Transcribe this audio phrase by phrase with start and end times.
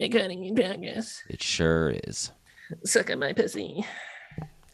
[0.00, 1.22] Recording in progress.
[1.28, 2.32] It sure is.
[2.84, 3.84] Suck on my pussy.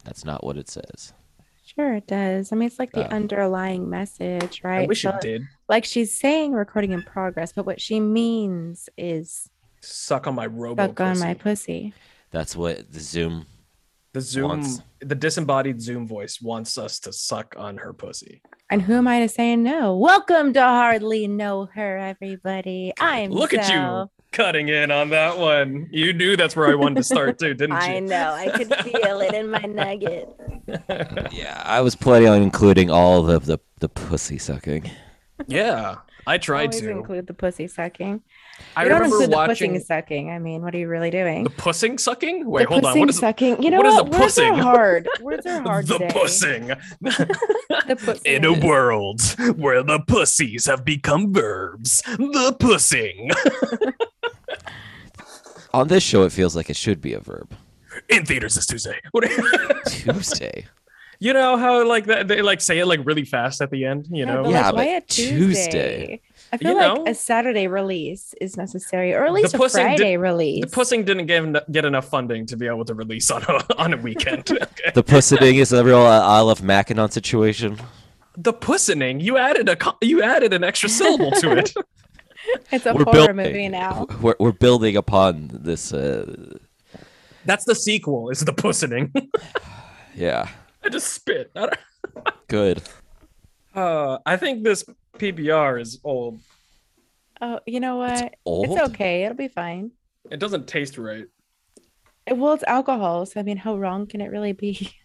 [0.03, 1.13] That's not what it says.
[1.63, 2.51] Sure, it does.
[2.51, 3.15] I mean, it's like the Oh.
[3.15, 4.83] underlying message, right?
[4.83, 5.43] I wish So, it did.
[5.69, 9.47] Like she's saying recording in progress, but what she means is
[9.81, 11.91] Suck on my robo suck on my pussy.
[11.91, 11.93] pussy.
[12.31, 13.45] That's what the Zoom.
[14.13, 18.41] The Zoom, wants- the disembodied Zoom voice wants us to suck on her pussy.
[18.69, 19.95] And who am I to say no?
[19.95, 22.91] Welcome to Hardly Know Her, everybody.
[22.99, 24.11] I'm Look at you Zell.
[24.31, 25.87] Cutting in on that one.
[25.91, 27.77] You knew that's where I wanted to start too, didn't you?
[27.81, 28.01] I you?
[28.01, 28.33] know.
[28.33, 30.29] I could feel it in my nugget.
[31.31, 34.89] Yeah, I was planning on including all of the the pussy sucking.
[35.47, 35.95] yeah,
[36.31, 36.89] I tried Always to.
[36.91, 38.21] include the pussy sucking.
[38.77, 40.29] I you don't remember include watching the pussing sucking.
[40.31, 41.43] I mean, what are you really doing?
[41.43, 42.49] the pussing sucking.
[42.49, 42.91] Wait, the hold on.
[42.91, 43.61] pussing What is sucking?
[43.61, 44.11] You know what is what?
[44.11, 45.09] the Words are hard.
[45.19, 46.09] Words are hard the today.
[46.13, 46.71] pussing?
[47.87, 48.33] The pussing.
[48.33, 49.19] In a world
[49.57, 53.31] where the pussies have become verbs, the pussing.
[55.73, 57.53] On this show, it feels like it should be a verb.
[58.07, 59.01] In theaters this Tuesday.
[59.11, 59.25] What-
[59.87, 60.67] Tuesday.
[61.21, 64.07] You know how like that they like say it like really fast at the end.
[64.11, 65.37] You know, but Yeah, like, why but a Tuesday.
[65.37, 66.21] Tuesday?
[66.53, 67.03] I feel You like know?
[67.07, 70.65] a Saturday release is necessary, or at least a pussing did- Friday release.
[70.65, 73.93] the pussing didn't get, get enough funding to be able to release on a, on
[73.93, 74.49] a weekend.
[74.61, 74.91] Okay.
[74.93, 77.77] The pussing is a real uh, Isle of Mackinac situation.
[78.35, 81.73] The pussening, you added a you added an extra syllable to it.
[82.71, 83.35] it's a We're horror building.
[83.37, 84.07] movie now.
[84.21, 85.93] We're, we're building upon this.
[85.93, 86.25] Uh,
[87.45, 88.29] That's the sequel.
[88.29, 89.11] Is the pussening?
[90.15, 90.49] yeah,
[90.83, 91.51] I just spit.
[91.55, 91.69] I,
[92.47, 92.81] good.
[93.75, 94.83] uh, I think this
[95.17, 96.39] PBR is old.
[97.41, 98.35] Oh, you know what?
[98.45, 98.71] Old.
[98.77, 99.23] It's okay.
[99.23, 99.91] It'll be fine.
[100.29, 101.25] It doesn't taste right.
[102.27, 104.91] It- well, it's alcohol, so I mean, how wrong can it really be?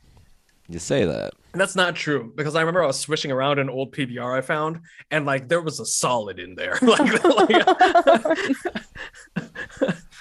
[0.69, 1.33] You say that.
[1.53, 4.41] And that's not true because I remember I was swishing around an old PBR I
[4.41, 4.81] found,
[5.13, 6.77] and like there was a solid in there.
[6.83, 8.57] like, like-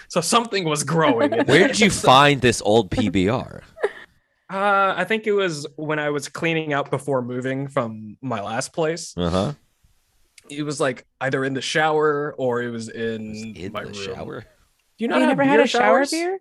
[0.07, 1.31] so something was growing.
[1.31, 3.61] Where did you find this old PBR?
[4.51, 8.73] Uh, I think it was when I was cleaning out before moving from my last
[8.73, 9.13] place.
[9.17, 9.53] Uh huh.
[10.49, 13.93] It was like either in the shower or it was in, In my the room.
[14.15, 14.41] shower.
[14.41, 14.45] Do
[14.99, 16.11] you you not have never had beer a shower showers?
[16.11, 16.39] beer?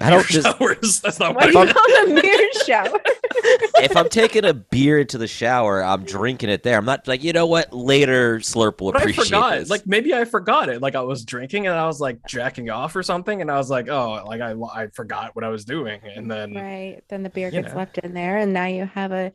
[0.00, 0.58] I don't Beer just.
[0.58, 1.00] showers.
[1.04, 3.00] That's not Why what do I you call them beer shower?
[3.82, 6.76] if I'm taking a beer into the shower, I'm drinking it there.
[6.76, 7.72] I'm not like, you know what?
[7.72, 9.58] Later, Slurp will But I appreciate forgot.
[9.58, 9.70] this.
[9.70, 10.82] Like maybe I forgot it.
[10.82, 13.70] Like I was drinking and I was like jacking off or something, and I was
[13.70, 17.00] like, oh, like I I forgot what I was doing, and then right.
[17.08, 17.76] Then the beer gets know.
[17.76, 19.32] left in there, and now you have a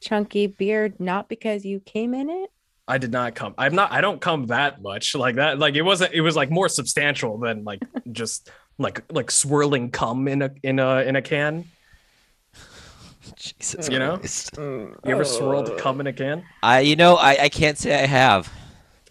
[0.00, 2.50] chunky beer, not because you came in it.
[2.88, 3.54] I did not come.
[3.56, 3.92] I'm not.
[3.92, 5.60] I don't come that much like that.
[5.60, 6.12] Like it wasn't.
[6.12, 7.80] It was like more substantial than like
[8.10, 11.66] just like like swirling cum in a in a in a can.
[13.36, 14.16] Jesus You know?
[14.16, 14.52] Christ.
[14.56, 14.96] Mm.
[15.04, 16.44] You ever swirled cum in a can?
[16.62, 18.52] I, you know, I, I can't say I have.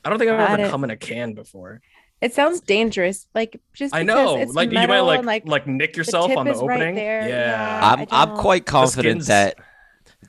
[0.04, 0.72] I don't think I've Got ever it.
[0.72, 1.82] come in a can before.
[2.22, 3.28] It sounds dangerous.
[3.34, 4.38] Like just I because know.
[4.38, 6.76] it's Like you might like and, like, like nick yourself tip on the is right
[6.78, 6.96] opening.
[6.96, 7.30] there, Yeah.
[7.30, 7.80] yeah.
[7.94, 9.56] I'm I I'm don't- quite confident that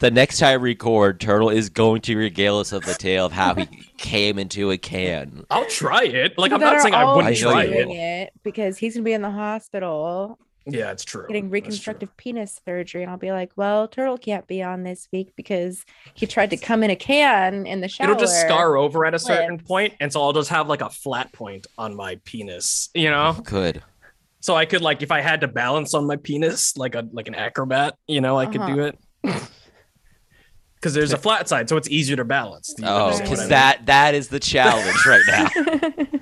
[0.01, 3.33] the next time I record, Turtle is going to regale us of the tale of
[3.33, 3.67] how he
[3.99, 5.45] came into a can.
[5.51, 6.37] I'll try it.
[6.39, 7.89] Like I'm not saying I wouldn't always I know try it.
[7.89, 11.27] it because he's gonna be in the hospital Yeah, it's true.
[11.29, 11.55] getting That's true.
[11.55, 15.85] reconstructive penis surgery, and I'll be like, "Well, Turtle can't be on this week because
[16.15, 19.15] he tried to come in a can in the shower." It'll just scar over at
[19.15, 19.69] a certain Lips.
[19.69, 23.35] point, and so I'll just have like a flat point on my penis, you know.
[23.45, 23.83] Good.
[24.41, 27.29] So I could like if I had to balance on my penis like a like
[27.29, 28.75] an acrobat, you know, I could Uh-huh.
[28.75, 28.99] do it.
[30.81, 32.75] Because there's a flat side, so it's easier to balance.
[32.83, 33.49] Oh, because I mean?
[33.51, 35.49] that that is the challenge right now.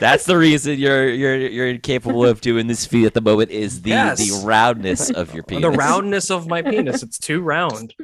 [0.00, 3.82] That's the reason you're you're you're incapable of doing this feat at the moment is
[3.82, 4.18] the Yes.
[4.18, 5.62] the roundness of your penis.
[5.62, 7.94] the roundness of my penis, it's too round.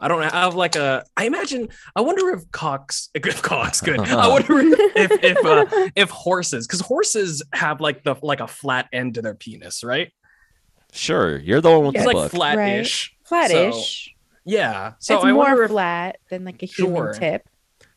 [0.00, 1.04] I don't have like a.
[1.16, 1.68] I imagine.
[1.94, 3.10] I wonder if cocks.
[3.14, 4.00] If cocks, good.
[4.00, 8.88] I wonder if if uh, if horses, because horses have like the like a flat
[8.92, 10.12] end to their penis, right?
[10.92, 12.30] Sure, you're the one with It's the like book.
[12.32, 13.10] flat-ish.
[13.24, 14.14] So, Flattish.
[14.48, 14.92] Yeah.
[14.98, 17.12] So it's I more wonder if flat than like a human Sure.
[17.12, 17.48] tip.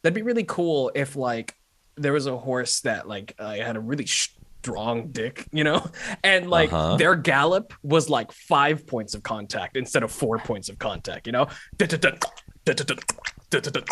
[0.04, 1.56] That'd be really cool if like
[1.96, 5.86] there was a horse that like uh, had a really strong dick, you know,
[6.24, 6.98] and like Uh-huh.
[6.98, 11.34] their gallop was like five points of contact instead of four points of contact, you
[11.34, 11.48] know.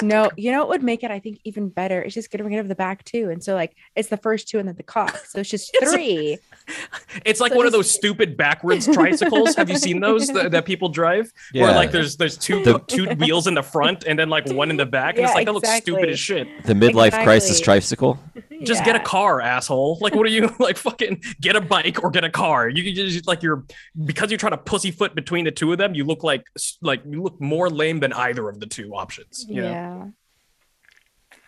[0.03, 2.01] No, you know what would make it, I think, even better?
[2.01, 3.29] It's just getting rid of the back two.
[3.29, 5.17] And so, like, it's the first two and then the cock.
[5.27, 6.37] So it's just It's a- three.
[7.25, 9.55] It's like So one of those stupid backwards tricycles.
[9.55, 11.31] Have you seen those that, that people drive?
[11.53, 14.69] Where like there's there's two The- two wheels in the front and then like one
[14.69, 16.47] in the back, and it's Yeah, like that looks stupid as shit.
[16.65, 18.19] the midlife crisis tricycle.
[18.63, 19.97] Just get a car, asshole.
[20.01, 20.77] Like, what are you like?
[20.77, 22.67] Fucking get a bike or get a car.
[22.67, 23.63] You, you just like you're
[24.05, 25.95] because you're trying to pussyfoot between the two of them.
[25.95, 26.45] You look like
[26.81, 29.45] like you look more lame than either of the two options.
[29.47, 29.69] You know?
[29.71, 30.05] Yeah.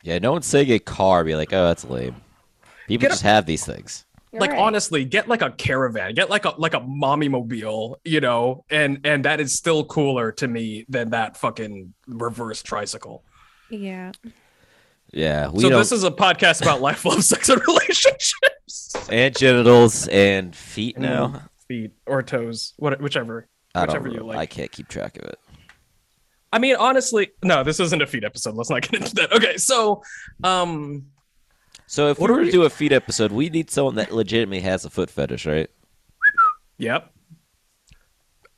[0.04, 1.24] Yeah, no one's saying a car.
[1.24, 2.16] Be like, oh, that's lame.
[2.88, 4.06] People Get a- just have these things.
[4.34, 4.60] Like Right.
[4.60, 9.02] honestly get like a caravan get like a like a mommy mobile you know and
[9.04, 13.24] and that is still cooler to me than that fucking reverse tricycle
[13.70, 14.12] Yeah.
[15.14, 15.80] Yeah, we so don't.
[15.80, 21.28] this is a podcast about life love sex and relationships and genitals and feet now.
[21.28, 24.26] Mm, feet or toes what whichever I whichever you know.
[24.28, 24.38] like.
[24.38, 25.40] I can't keep track of it.
[26.54, 29.58] i mean honestly no this isn't a feet episode let's not get into that okay
[29.58, 30.02] so
[30.46, 31.08] um
[31.92, 34.62] So if What we were to do a feet episode, we need someone that legitimately
[34.62, 35.70] has a foot fetish, right?
[36.78, 37.12] yep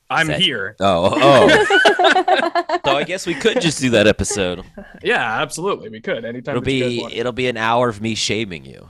[0.08, 0.40] i'm Set.
[0.40, 2.78] here oh, oh, oh.
[2.86, 4.64] so I guess we could just do that episode.
[5.02, 8.00] yeah absolutely we could anytime It'll that you guys be it'll be an hour of
[8.00, 8.88] me shaming you.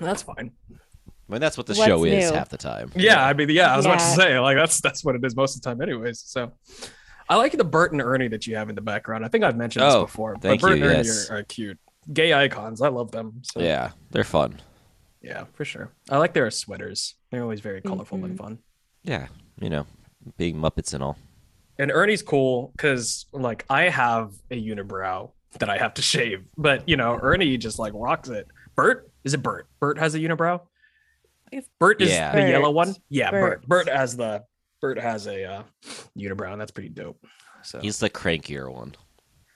[0.00, 2.36] that's fine I mean, that's what the What's show is new?
[2.36, 2.92] half the time.
[2.94, 5.34] Yeah, I mean, yeah, I was about to say, like, that's that's what it is
[5.34, 6.20] most of the time, anyways.
[6.20, 6.52] So,
[7.30, 9.24] I like the Bert and Ernie that you have in the background.
[9.24, 10.36] I think I've mentioned this Oh, before.
[10.36, 11.30] thank but Bert you, and Ernie yes.
[11.30, 11.78] are, are cute,
[12.12, 12.80] gay icons.
[12.82, 13.42] I love them.
[13.42, 14.60] So, Yeah, they're fun.
[15.22, 15.90] yeah, for sure.
[16.10, 17.14] I like their sweaters.
[17.30, 18.38] They're always very colorful and Mhm.
[18.38, 18.58] fun.
[19.02, 19.28] Yeah,
[19.60, 19.86] you know,
[20.36, 21.16] being Muppets and all.
[21.78, 26.88] And Ernie's cool because, like, I have a unibrow that I have to shave, but
[26.88, 28.46] you know, Ernie just like rocks it.
[28.76, 29.68] Bert, is it Bert?
[29.80, 30.60] Bert has a unibrow.
[31.52, 32.32] It's Bert is Yeah.
[32.34, 32.94] the yellow one.
[33.08, 33.60] Yeah, Bert.
[33.66, 33.86] Bert.
[33.86, 34.44] Bert has the
[34.80, 35.62] Bert has a uh,
[36.18, 37.24] unibrow, and that's pretty dope.
[37.62, 38.94] So He's the crankier one.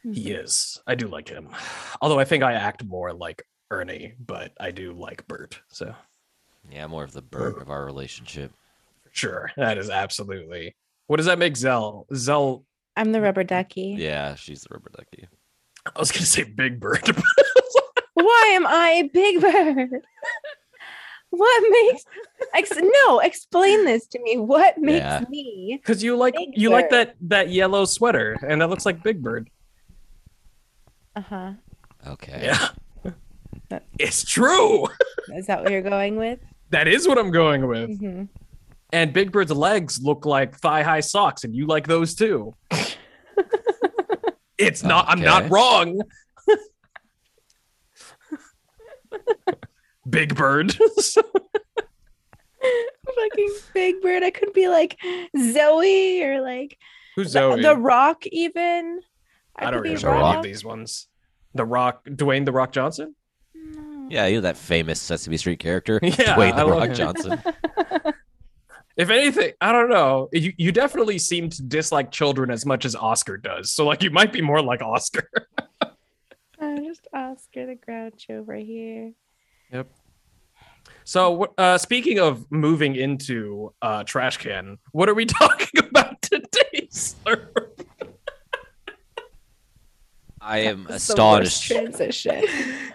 [0.02, 0.44] He mm-hmm.
[0.44, 0.80] is.
[0.86, 1.48] I do like him.
[2.00, 5.60] Although I think I act more like Ernie, but I do like Bert.
[5.68, 5.94] So
[6.70, 8.52] Yeah, more of the Bert of our relationship.
[9.02, 9.52] for sure.
[9.56, 10.74] That is absolutely.
[11.06, 12.06] What does that make Zell?
[12.14, 12.64] Zell
[12.96, 13.94] I'm the rubber ducky.
[13.98, 15.28] Yeah, she's the rubber ducky.
[15.86, 17.08] I was gonna say Big Bird.
[18.14, 20.02] Why am I Big Bird?
[21.30, 22.04] what makes
[22.54, 23.20] ex- no?
[23.20, 24.36] Explain this to me.
[24.36, 25.24] What makes Yeah.
[25.28, 25.78] me?
[25.80, 29.22] Because you like Big you like that that yellow sweater, and that looks like Big
[29.22, 29.48] Bird.
[31.18, 31.52] Uh huh.
[32.06, 32.40] Okay.
[32.44, 32.68] Yeah.
[33.70, 34.86] That- It's true.
[35.34, 36.38] Is that what you're going with?
[36.70, 37.98] That is what I'm going with.
[37.98, 38.24] hmm
[38.92, 42.54] And Big Bird's legs look like thigh high socks, and you like those too.
[44.58, 45.06] it's not.
[45.08, 46.00] I'm not wrong.
[50.08, 50.78] Big Bird.
[53.14, 54.22] Fucking Big Bird.
[54.22, 54.98] I could be like
[55.36, 56.78] Zoe or like
[57.16, 57.62] Who's the, Zoe?
[57.62, 58.24] the Rock.
[58.26, 59.00] Even
[59.58, 61.08] I could don't be really The know any of these ones.
[61.54, 63.14] The Rock, Dwayne the Rock Johnson.
[63.54, 64.06] No.
[64.10, 66.94] Yeah, you know that famous Sesame Street character, Yeah, Dwayne the love Rock him.
[66.94, 67.42] Johnson.
[68.96, 70.28] If anything, I don't know.
[70.32, 73.70] You you definitely seem to dislike children as much as Oscar does.
[73.70, 75.30] So like you might be more like Oscar.
[76.60, 79.12] I'm just Oscar the Grouch over here.
[79.72, 79.86] Yep.
[81.04, 86.88] So uh, speaking of moving into uh, trash can, what are we talking about today,
[86.90, 87.52] sir?
[90.48, 92.44] I am That's the worst astonished Transition.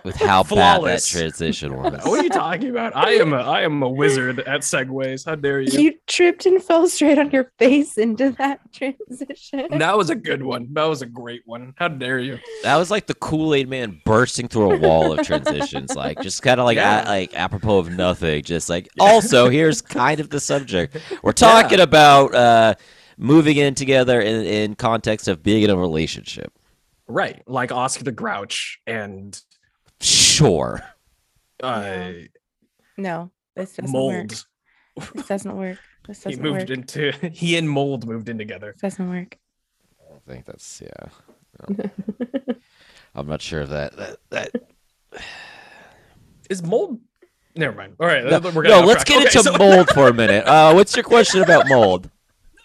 [0.03, 2.03] with how bad that transition was.
[2.03, 2.95] What are you talking about?
[2.95, 5.23] I am a I am a wizard at segues.
[5.25, 5.79] How dare you?
[5.79, 9.67] You tripped and fell straight on your face into that transition.
[9.77, 10.67] That was a good one.
[10.73, 11.73] That was a great one.
[11.77, 12.39] How dare you?
[12.63, 16.41] That was like the Kool Aid Man bursting through a wall of transitions, like just
[16.41, 17.03] kind of like Yeah.
[17.03, 18.41] a, like apropos of nothing.
[18.43, 22.73] Just like also here's kind of the subject we're talking about uh,
[23.17, 26.51] moving in together in, in context of being in a relationship.
[27.07, 29.39] Right, like Oscar the Grouch and
[30.01, 30.81] Sure,
[31.61, 32.11] uh,
[32.97, 34.13] No, this doesn't Mold.
[34.97, 35.13] work.
[35.15, 35.77] This doesn't work.
[36.07, 36.69] This He doesn't moved work.
[36.69, 38.73] into he and Mold moved in together.
[38.73, 39.37] This doesn't work.
[40.01, 41.09] I don't think that's yeah.
[41.69, 42.55] no.
[43.15, 43.95] I'm not sure of that.
[43.97, 44.51] That, that
[46.49, 46.99] Is Mold?
[47.55, 47.95] Never mind.
[47.99, 49.19] All right, no, we're no, let's track.
[49.19, 50.45] get Okay, into so- mold for a minute.
[50.45, 52.09] Uh, what's your question about mold?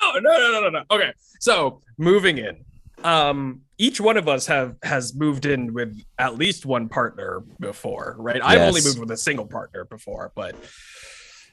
[0.01, 0.83] No, no, no, no, no, no.
[0.91, 2.65] Okay, so moving in.
[3.05, 8.17] Um, each one of us have has moved in with at least one partner before,
[8.19, 8.41] right?
[8.43, 10.57] I've only moved with a single partner before, but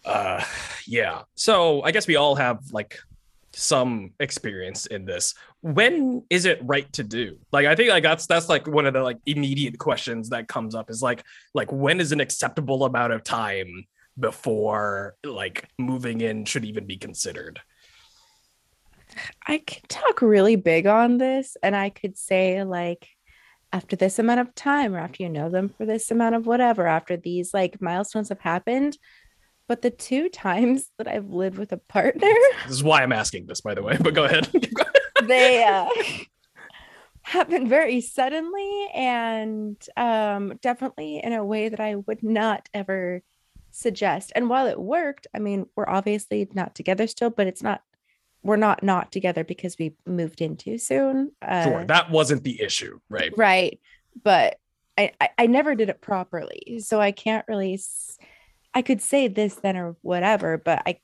[0.05, 0.43] uh,
[0.87, 1.21] yeah.
[1.35, 2.97] So I guess we all have like
[3.53, 5.33] some experience in this.
[5.61, 7.37] When is it right to do?
[7.51, 10.75] Like, I think like that's that's like one of the like immediate questions that comes
[10.75, 11.23] up is like
[11.53, 13.85] like when is an acceptable amount of time
[14.19, 17.61] before like moving in should even be considered?
[19.47, 23.07] I could talk really big on this, and I could say like
[23.73, 26.87] after this amount of time, or after you know them for this amount of whatever,
[26.87, 28.97] after these like milestones have happened.
[29.67, 33.47] But the two times that I've lived with a partner, This is why I'm asking
[33.47, 33.97] this, by the way.
[33.99, 34.47] But go ahead.
[35.23, 35.89] they uh,
[37.23, 43.21] happened very suddenly and um, definitely in a way that I would not ever
[43.71, 44.31] suggest.
[44.35, 47.81] And while it worked, I mean, we're obviously not together still, but it's not.
[48.45, 51.31] We're not not together because we moved in too soon.
[51.41, 53.33] Uh, sure, that wasn't the issue, right?
[53.35, 53.79] right,
[54.23, 54.59] but
[54.97, 57.79] I, I I never did it properly, so I can't really.
[58.75, 60.99] I could say this then or whatever, but I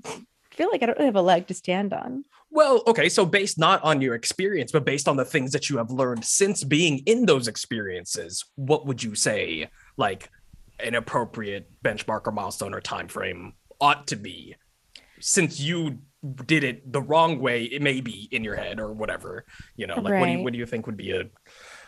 [0.51, 2.25] feel like I don't really have a leg to stand on.
[2.51, 5.77] Well, okay, so based not on your experience, but based on the things that you
[5.77, 10.29] have learned since being in those experiences, what would you say like
[10.79, 14.55] an appropriate benchmark or milestone or time frame ought to be
[15.19, 16.00] since you
[16.45, 19.43] did it the wrong way it may be in your head or whatever
[19.75, 21.23] you know like what do you what do you think would be a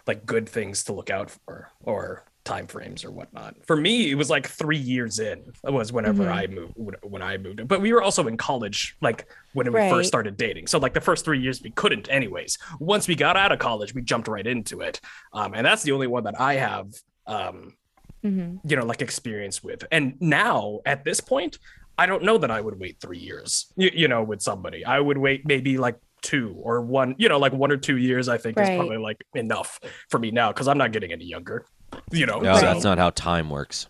[0.07, 3.55] like good things to look out for or time frames or whatnot?
[3.65, 6.31] For me it was like three years in it was whenever Mhm.
[6.33, 6.73] i moved
[7.03, 7.65] when- i moved.
[7.69, 9.89] But we were also in college like when we Right.
[9.89, 10.67] first started dating.
[10.67, 12.57] So like the first three years we couldn't anyways.
[12.79, 14.99] Once we got out of college we jumped right into it.
[15.31, 16.87] Um, and that's the only one that i have
[17.27, 17.77] um,
[18.25, 18.59] Mhm.
[18.69, 19.85] you know like experience with.
[19.91, 21.59] And now at this point
[21.97, 24.99] i don't know that i would wait three years you, you know with somebody i
[24.99, 28.37] would wait maybe like two or one you know like one or two years i
[28.37, 31.65] think is probably like enough for me now because i'm not getting any younger
[32.11, 33.87] you know No, so- that's not how time works.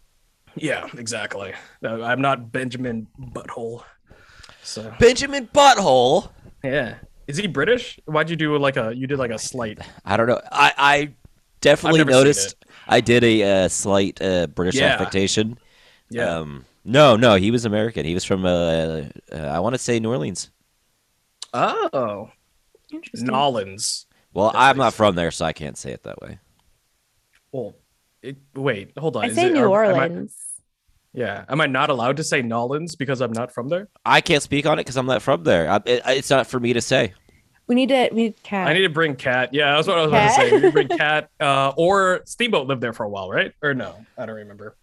[0.55, 3.83] yeah exactly Uh, i'm not benjamin butthole
[4.65, 6.29] so Benjamin Butthole.
[6.63, 6.95] yeah
[7.27, 10.27] is he british why'd you do like a you did like a slight I don't
[10.27, 10.41] know.
[10.51, 11.09] I, I
[11.61, 12.55] definitely noticed.
[12.87, 14.87] I did a uh, slight uh, British Yeah.
[14.93, 15.57] affectation.
[16.09, 18.05] yeah Um, no, no, he was American.
[18.05, 18.49] He was from, uh,
[19.31, 20.49] uh, I want to say New Orleans.
[21.53, 22.29] oh
[22.91, 23.27] Interesting.
[23.29, 26.21] nolans Well, That's I'm what he not from there, so I can't say it that
[26.21, 26.39] way.
[27.51, 27.75] well
[28.21, 30.35] it, wait hold on I Is say it- New are- am I- Orleans.
[31.15, 31.45] Yeah.
[31.47, 33.87] Am I not allowed to say Nolans because I'm not from there?
[34.03, 35.69] I can't speak on it because I'm not from there.
[35.69, 37.13] I, it, it's not for me to say.
[37.67, 38.67] We need to we need cat.
[38.67, 39.53] I need to bring Cat.
[39.53, 40.49] Yeah, that's what I was about to say.
[40.49, 41.29] We need to bring Cat.
[41.39, 43.53] Uh, or Steamboat lived there for a while, right?
[43.61, 43.95] Or no?
[44.17, 44.75] I don't remember.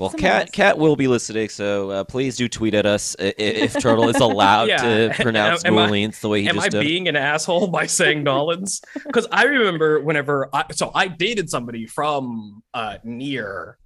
[0.00, 0.52] Well, Some Cat.
[0.52, 4.08] Cat will be listening, so uh, please do tweet at us i- i- if Turtle
[4.08, 5.08] is allowed Yeah.
[5.12, 6.80] to pronounce Am New I- Orleans the way he Am just I did.
[6.86, 8.80] being an asshole by saying Nolans?
[9.04, 13.76] Because I remember whenever I so I dated somebody from uh near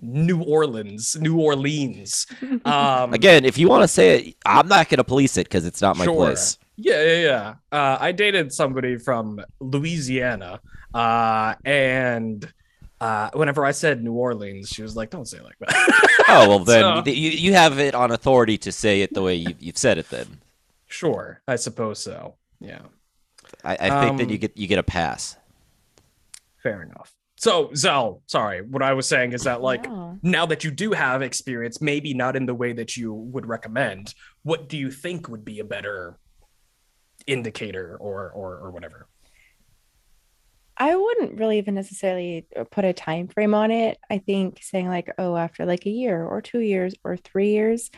[0.00, 2.26] New Orleans, New Orleans.
[2.64, 5.64] Um Again, if you want to say it, I'm not going to police it because
[5.66, 6.14] it's not my Sure.
[6.16, 6.58] place.
[6.76, 7.54] Yeah, yeah, yeah.
[7.70, 10.58] Uh, I dated somebody from Louisiana,
[10.92, 12.52] uh, and
[13.04, 15.74] uh, whenever I said New Orleans, she was like, "Don't say it like that."
[16.28, 19.34] Oh well, then So- you, you have it on authority to say it the way
[19.34, 20.08] you, you've said it.
[20.10, 20.40] Then
[20.86, 22.34] sure, I suppose so.
[22.60, 22.80] Yeah,
[23.62, 25.36] I, I think that you Um, get you get a pass.
[26.62, 27.12] fair enough.
[27.36, 30.18] So, Zell, sorry, what I was saying is that like No.
[30.22, 34.14] now that you do have experience, maybe not in the way that you would recommend,
[34.44, 36.16] what do you think would be a better
[37.26, 39.08] indicator or or or whatever?
[40.76, 43.98] I wouldn't really even necessarily uh, put a time frame on it.
[44.10, 47.90] I think saying like, oh, after like a year or two years or three years,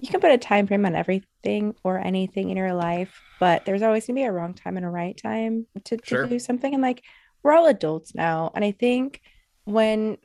[0.00, 3.82] you can put a time frame on everything or anything in your life, but there's
[3.82, 6.26] always gonna be a wrong time and a right time to, to Sure.
[6.26, 6.72] do something.
[6.74, 7.02] And like
[7.42, 8.50] we're all adults now.
[8.54, 9.20] And I think
[9.64, 10.18] when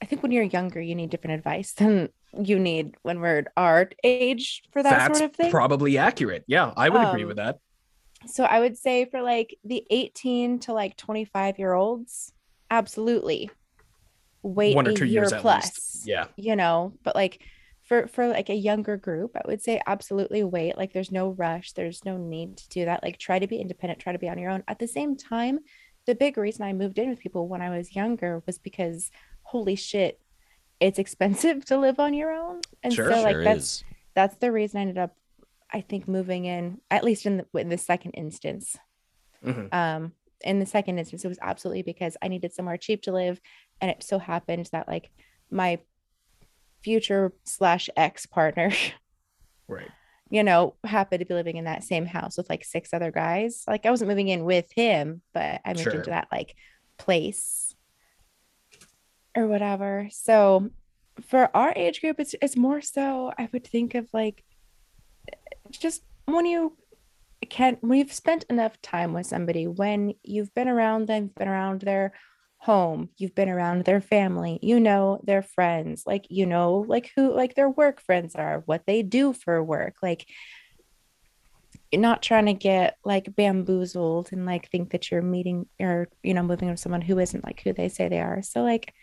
[0.00, 3.48] I think when you're younger, you need different advice than you need when we're at
[3.56, 5.50] our age for that That's sort of thing.
[5.50, 6.44] probably accurate.
[6.46, 7.58] Yeah, I would agree Um, with that.
[8.26, 12.32] So I would say for like the 18 to like 25 year olds,
[12.70, 13.50] absolutely.
[14.42, 15.64] Wait One or a two year years at plus.
[15.64, 16.06] least.
[16.06, 16.26] Yeah.
[16.36, 17.42] You know, but like
[17.84, 20.76] for for like a younger group, I would say absolutely wait.
[20.76, 23.02] Like there's no rush, there's no need to do that.
[23.02, 24.64] Like try to be independent, try to be on your own.
[24.68, 25.60] At the same time,
[26.06, 29.10] the big reason I moved in with people when I was younger was because
[29.42, 30.20] holy shit,
[30.80, 32.60] it's expensive to live on your own.
[32.82, 33.84] And Sure, so like sure that's is.
[34.14, 35.14] that's the reason I ended up,
[35.72, 38.76] I think, moving in at least in the in the second instance.
[39.44, 39.72] Mhm.
[39.72, 40.12] Um,
[40.44, 43.40] in the second instance, it was absolutely because I needed somewhere cheap to live,
[43.80, 45.10] and it so happened that like
[45.50, 45.78] my
[46.82, 48.70] future slash ex partner,
[49.68, 49.88] Right.
[50.30, 53.62] you know, happened to be living in that same house with like six other guys.
[53.68, 55.92] Like I wasn't moving in with him, but I moved Sure.
[55.94, 56.54] into that like
[56.98, 57.74] place
[59.36, 60.08] or whatever.
[60.10, 60.70] So
[61.20, 64.44] for our age group, it's it's more so I would think of like
[65.70, 66.76] just when you
[67.48, 71.82] can't, when you've spent enough time with somebody, when you've been around them, been around
[71.82, 72.12] their
[72.58, 77.34] home, you've been around their family, you know their friends, like you know like who
[77.34, 80.26] like their work friends are, what they do for work, like
[81.90, 86.34] you're not trying to get like bamboozled and like think that you're meeting or you
[86.34, 88.42] know moving with someone who isn't like who they say they are.
[88.42, 88.94] So like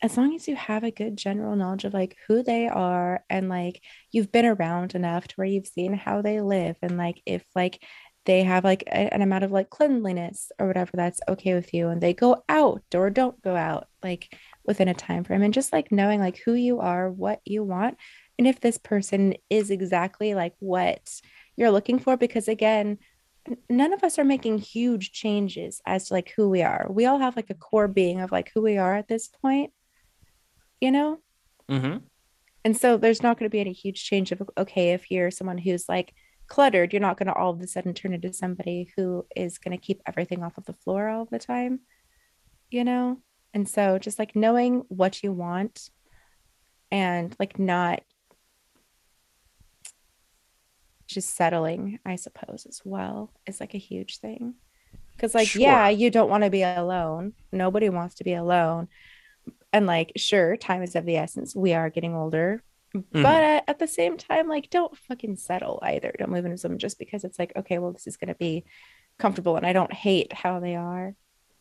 [0.00, 3.48] as long as you have a good general knowledge of like who they are and
[3.48, 7.44] like you've been around enough to where you've seen how they live and like if
[7.54, 7.82] like
[8.24, 11.88] they have like a- an amount of like cleanliness or whatever that's okay with you
[11.88, 15.72] and they go out or don't go out like within a time frame and just
[15.72, 17.96] like knowing like who you are what you want
[18.38, 21.20] and if this person is exactly like what
[21.56, 22.98] you're looking for because again
[23.68, 26.86] none of us are making huge changes as to like who we are.
[26.90, 29.72] We all have like a core being of like who we are at this point
[30.80, 31.18] you know
[31.70, 31.98] Mm-hmm.
[32.64, 35.58] And so there's not going to be any huge change of okay, if you're someone
[35.58, 36.14] who's like
[36.48, 39.76] cluttered, you're not going to all of a sudden turn into somebody who is going
[39.76, 41.80] to keep everything off of the floor all the time,
[42.70, 43.18] you know?
[43.54, 45.90] And so just like knowing what you want
[46.90, 48.02] and like not
[51.06, 54.54] just settling, I suppose, as well is like a huge thing.
[55.16, 55.62] Because, like, Sure.
[55.62, 57.32] yeah, you don't want to be alone.
[57.50, 58.88] Nobody wants to be alone.
[59.72, 61.54] And, like, sure, time is of the essence.
[61.54, 62.62] We are getting older.
[62.94, 63.04] Mhm.
[63.12, 66.14] But at, at the same time, like, don't fucking settle either.
[66.18, 68.64] Don't move into something just because it's like, okay, well, this is going to be
[69.18, 71.14] comfortable and I don't hate how they are.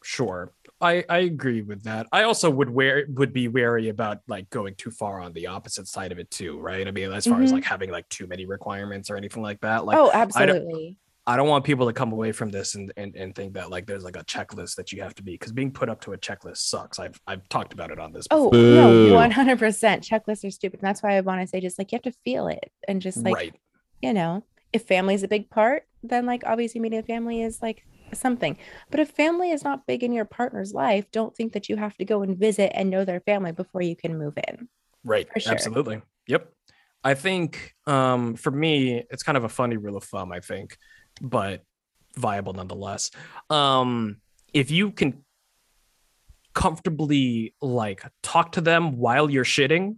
[0.04, 0.54] Sure.
[0.80, 2.08] I, I agree with that.
[2.14, 5.88] I also would wear would be wary about like going too far on the opposite
[5.88, 6.88] side of it too, right?
[6.88, 7.56] I mean, as far as Mhm.
[7.56, 9.86] like having like too many requirements or anything like that.
[9.86, 11.00] Like oh, absolutely.
[11.30, 13.86] I don't want people to come away from this and, and, and think that like
[13.86, 16.18] there's like a checklist that you have to be because being put up to a
[16.18, 17.00] checklist sucks.
[17.00, 18.28] I've I've talked about it on this.
[18.32, 18.50] Oh.
[18.50, 18.76] Boo.
[18.76, 19.60] no, 100%.
[19.60, 20.80] Checklists are stupid.
[20.80, 23.02] And that's why I want to say, just like, you have to feel it and
[23.02, 23.56] just like, right.
[24.02, 27.62] you know, if family is a big part, then like obviously meeting a family is
[27.62, 28.58] like something.
[28.90, 31.98] But if family is not big in your partner's life, don't think that you have
[31.98, 34.70] to go and visit and know their family before you can move in.
[35.04, 35.28] Right.
[35.38, 35.52] Sure.
[35.52, 36.02] Absolutely.
[36.28, 36.54] Yep.
[37.04, 40.78] I think um for me, it's kind of a funny rule of thumb, I think,
[41.22, 41.64] but
[42.16, 43.12] viable nonetheless.
[43.50, 44.18] Um,
[44.54, 45.24] if you can
[46.54, 49.98] comfortably like talk to them while you're shitting,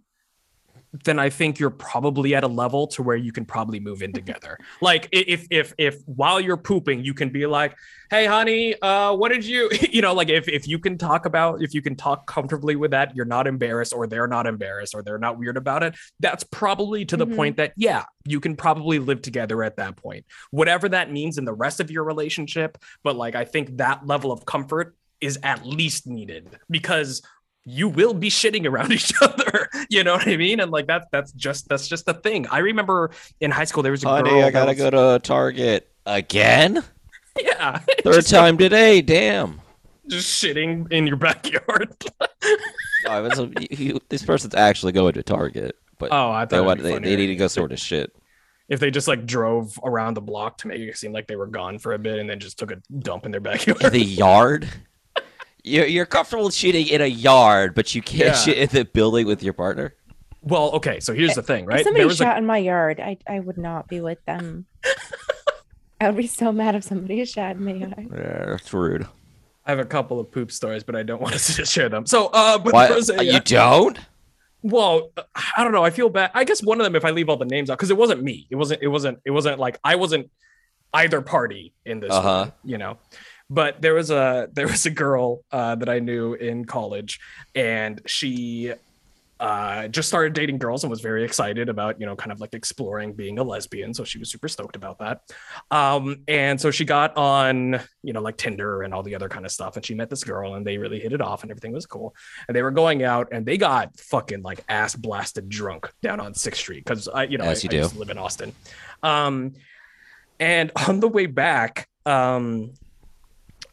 [1.04, 4.12] then I think you're probably at a level to where you can probably move in
[4.20, 4.58] together.
[4.80, 7.76] like if if if while you're pooping, you can be like,
[8.10, 11.62] "Hey, honey, uh, what did you?" You know, like if if you can talk about
[11.62, 15.02] if you can talk comfortably with that, you're not embarrassed, or they're not embarrassed, or
[15.02, 15.94] they're not weird about it.
[16.20, 17.36] That's probably to the Mhm.
[17.36, 21.44] point that yeah, you can probably live together at that point, whatever that means in
[21.44, 22.78] the rest of your relationship.
[23.04, 27.20] But like, I think that level of comfort is at least needed because
[27.64, 29.68] you will be shitting around each other.
[29.88, 30.60] You know what I mean?
[30.60, 32.46] And like that's that's just that's just the thing.
[32.48, 34.44] I remember in high school there was a Honey, girl.
[34.44, 36.82] I gotta was- go to Target again.
[37.40, 39.00] Yeah, Third time today.
[39.02, 39.60] Damn.
[40.08, 41.94] just shitting in your backyard.
[43.06, 46.78] Oh, was a- you- you- this person's actually going to Target, but Oh, I thought
[46.78, 48.12] it'd they, they need to go sort of shit.
[48.68, 51.46] if they just like drove around the block to make it seem like they were
[51.46, 53.78] gone for a bit and then just took a dump in their backyard.
[53.92, 54.68] The yard.
[55.64, 58.34] You're, you're comfortable shooting in a yard, but you can't Yeah.
[58.34, 59.94] shit in the building with your partner.
[60.42, 61.80] well, okay, so here's the thing, right?
[61.80, 64.24] If somebody There was a shot in my yard, I, I would not be with
[64.24, 64.66] them.
[66.00, 68.08] I would be so mad if somebody shot in my yard.
[68.10, 69.06] Yeah, that's rude.
[69.66, 72.06] I have a couple of poop stories, but I don't want to share them.
[72.06, 73.98] So, uh, but Why there was a, you uh, don't?
[74.62, 75.10] well,
[75.56, 75.84] I don't know.
[75.84, 76.30] I feel bad.
[76.34, 78.22] I guess one of them, if I leave all the names out, because it wasn't
[78.22, 78.46] me.
[78.50, 78.82] It wasn't.
[78.82, 79.18] It wasn't.
[79.26, 80.30] It wasn't like I wasn't
[80.94, 82.10] either party in this.
[82.10, 82.44] Uh-huh.
[82.46, 82.96] one, you know.
[83.50, 87.18] But there was a there was a girl uh, that I knew in college,
[87.54, 88.72] and she
[89.40, 92.52] uh, just started dating girls and was very excited about you know kind of like
[92.54, 93.92] exploring being a lesbian.
[93.94, 95.22] So she was super stoked about that.
[95.70, 99.44] Um, and so she got on you know like Tinder and all the other kind
[99.44, 101.72] of stuff, and she met this girl, and they really hit it off, and everything
[101.72, 102.14] was cool.
[102.46, 106.34] And they were going out, and they got fucking like ass blasted drunk down on
[106.34, 107.76] Sixth Street because I you know As I, you I do.
[107.78, 108.52] used to live in Austin.
[109.02, 109.54] Um,
[110.38, 112.72] and on the way back, um,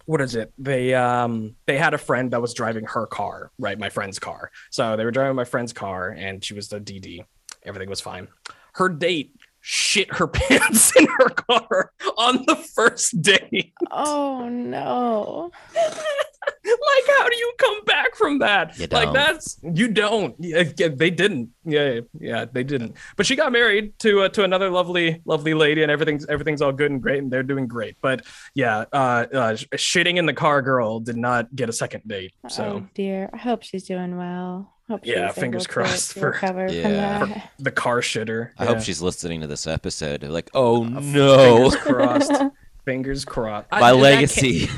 [0.08, 0.52] what is it?
[0.58, 3.78] They um they had a friend that was driving her car, right?
[3.78, 4.52] My friend's car.
[4.72, 7.26] So they were driving my friend's car, and she was the DD.
[7.64, 8.30] Everything was fine.
[8.74, 13.74] Her date shit her pants in her car on the first date.
[13.92, 15.52] Oh no.
[17.08, 18.78] like, how do you come back from that?
[18.80, 19.14] You Like don't.
[19.14, 20.36] that's you don't.
[20.40, 21.50] Yeah, yeah, they didn't.
[21.66, 22.96] Yeah, yeah, they didn't.
[23.16, 26.72] But she got married to uh, to another lovely, lovely lady, and everything's everything's all
[26.72, 27.98] good and great, and they're doing great.
[28.02, 32.34] But yeah, uh, uh, shitting in the car girl did not get a second date.
[32.50, 33.30] So oh dear.
[33.34, 34.74] I hope she's doing well.
[34.90, 37.26] Hope Yeah, fingers crossed for- recover from Yeah.
[37.26, 37.52] that.
[37.60, 38.52] the car shitter.
[38.58, 38.70] I yeah.
[38.74, 40.24] hope she's listening to this episode.
[40.24, 42.44] Like, oh Uh, no, Fingers crossed.
[42.86, 43.68] Fingers crossed.
[43.70, 44.70] I- my that can't- legacy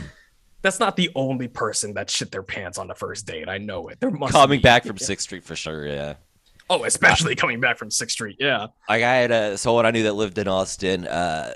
[0.61, 3.47] That's not the only person that shit their pants on the first date.
[3.47, 3.99] I know it.
[3.99, 4.63] There must coming be.
[4.63, 5.87] back from Sixth Street for sure.
[5.87, 6.15] Yeah.
[6.69, 8.35] Oh, especially coming back from Sixth Street.
[8.39, 8.67] Yeah.
[8.87, 11.07] Like I had a someone I knew that lived in Austin.
[11.07, 11.53] Uh,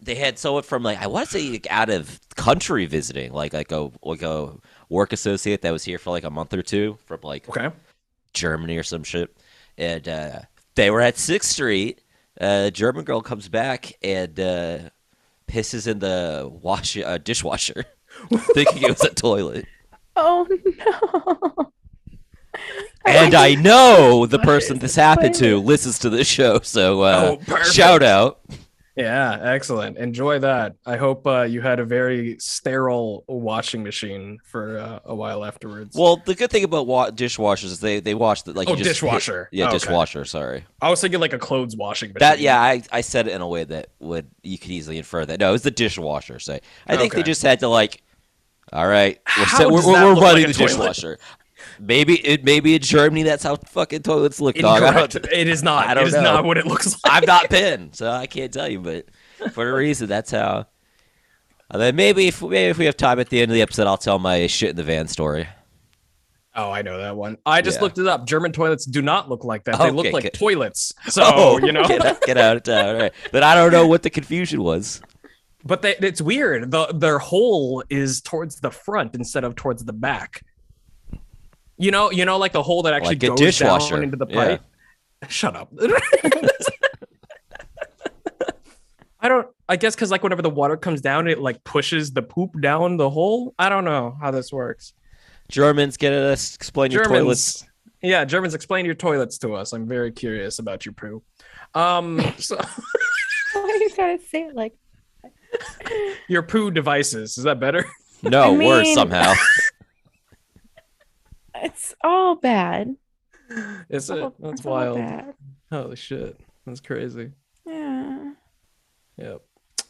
[0.00, 3.52] they had someone from like I want to say like, out of country visiting, like
[3.52, 4.52] like a like a
[4.88, 7.70] work associate that was here for like a month or two from like Okay.
[8.34, 9.34] Germany or some shit,
[9.78, 10.40] and uh,
[10.74, 12.00] they were at Sixth Street.
[12.40, 14.78] Uh, German girl comes back and uh,
[15.54, 17.84] pisses in the wash uh, dishwasher,
[18.54, 19.66] thinking it was a toilet.
[20.16, 21.70] Oh no.
[23.06, 27.36] And I know the person this happened to listens to this show, so uh, Oh,
[27.44, 27.74] perfect.
[27.74, 28.40] shout out.
[28.96, 29.98] Yeah, excellent.
[29.98, 30.76] Enjoy that.
[30.86, 35.96] I hope uh, you had a very sterile washing machine for uh, a while afterwards.
[35.98, 38.76] Well, the good thing about wa- dishwashers is they they wash the like oh, you
[38.76, 39.48] just hit- dishwasher.
[39.50, 39.78] yeah, Oh, okay.
[39.78, 40.24] dishwasher.
[40.24, 40.64] Sorry.
[40.80, 42.20] I was thinking like a clothes washing machine.
[42.20, 45.24] That yeah, I, I said it in a way that would you could easily infer
[45.26, 45.40] that.
[45.40, 46.38] No, it was the dishwasher.
[46.38, 48.00] So I think they just had to like,
[48.72, 50.68] all right, we're, set, we're, we're, we're running like the toilet?
[50.68, 51.18] dishwasher.
[51.80, 55.14] Maybe it maybe in Germany that's how fucking toilets look, dog.
[55.32, 55.86] It is not.
[55.86, 56.22] I don't is know.
[56.22, 57.12] not what it looks like.
[57.12, 58.80] I've not been, so I can't tell you.
[58.80, 59.06] But
[59.52, 60.66] for a reason, that's how.
[61.70, 63.86] And then maybe if maybe if we have time at the end of the episode,
[63.86, 65.48] I'll tell my shit in the van story.
[66.56, 67.38] Oh, I know that one.
[67.44, 67.82] I just Yeah.
[67.82, 68.26] looked it up.
[68.28, 69.76] German toilets do not look like that.
[69.80, 70.34] They look like good.
[70.34, 70.92] toilets.
[71.08, 72.86] So oh, you know, Oh, get, out- get out of town.
[72.94, 73.12] All right.
[73.32, 75.00] Then I don't know what the confusion was.
[75.64, 76.70] but they, it's weird.
[76.70, 80.42] The their hole is towards the front instead of towards the back.
[81.76, 83.94] You know, you know, like the hole that actually Like goes dishwasher.
[83.96, 84.34] down into the Yeah.
[84.58, 84.62] pipe.
[85.28, 85.72] Shut up.
[89.20, 89.48] I don't.
[89.68, 92.98] I guess because like whenever the water comes down, it like pushes the poop down
[92.98, 93.54] the hole.
[93.58, 94.92] I don't know how this works.
[95.50, 97.64] Germans, get us explain your toilets.
[98.02, 99.72] Yeah, Germans, explain your toilets to us.
[99.72, 101.22] I'm very curious about your poo.
[101.74, 102.56] Um, so
[103.54, 104.74] Why are you gotta say it like
[106.28, 107.86] your poo devices is that better?
[108.22, 109.32] No, I worse somehow.
[111.64, 112.96] It's all bad.
[113.88, 114.22] Is it?
[114.22, 114.98] All- That's it's wild.
[114.98, 115.34] bad.
[115.70, 117.32] Holy shit, that's crazy.
[117.66, 118.32] Yeah.
[119.16, 119.42] Yep.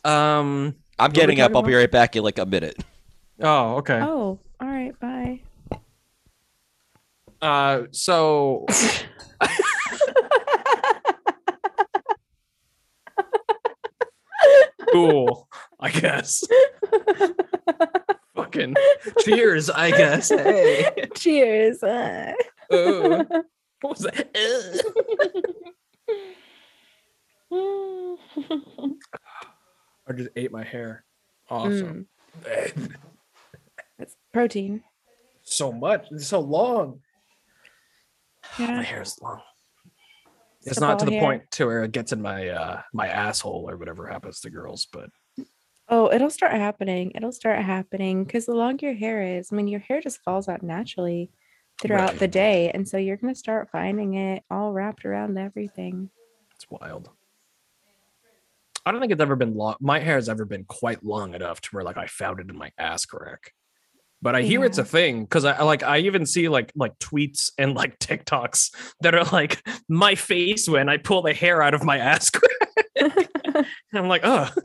[0.05, 0.77] Um.
[0.99, 1.55] I'm we getting up.
[1.57, 2.83] I'll be right back in like a minute.
[3.41, 4.01] Oh, okay.
[4.01, 4.99] Oh, all right.
[5.01, 5.41] Bye.
[7.43, 7.83] Uh.
[7.91, 8.67] So.
[14.93, 15.49] cool.
[15.81, 16.45] I guess.
[18.55, 18.75] Fucking
[19.21, 19.69] cheers.
[19.71, 20.29] I guess.
[20.31, 20.89] Hey.
[21.17, 21.83] Cheers.
[21.83, 22.33] Uh.
[22.71, 23.25] Uh,
[23.83, 24.29] what was that?
[30.09, 31.05] I just ate my hair.
[31.51, 32.07] Awesome.
[32.43, 32.95] Mm,
[33.99, 34.83] That's protein.
[35.43, 36.07] so much.
[36.11, 37.01] It's so long.
[38.59, 39.41] My hair is long.
[40.61, 41.21] It's It's not to the hair.
[41.21, 44.87] point to where it gets in my uh my asshole or whatever happens to girls,
[44.91, 45.11] but
[45.89, 47.13] Oh, it'll start happening.
[47.15, 50.49] It'll start happening because the longer your hair is, I mean, your hair just falls
[50.49, 51.31] out naturally
[51.81, 52.19] throughout Right.
[52.21, 52.71] the day.
[52.71, 56.11] And so you're going to start finding it all wrapped around everything.
[56.55, 57.11] it's wild.
[58.87, 59.77] I don't think it's ever been long.
[59.81, 62.57] My hair has ever been quite long enough to where like I found it in
[62.57, 63.53] my ass crack.
[64.23, 67.51] But I hear it's a thing because I like I even see like like tweets
[67.59, 71.83] and like TikToks that are like my face when I pull the hair out of
[71.85, 72.69] my ass crack.
[72.97, 74.49] and I'm like, oh,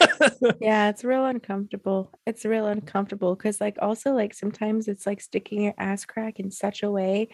[0.60, 2.12] yeah, it's real uncomfortable.
[2.26, 6.50] It's real uncomfortable because, like, also, like, sometimes it's like sticking your ass crack in
[6.50, 7.28] such a way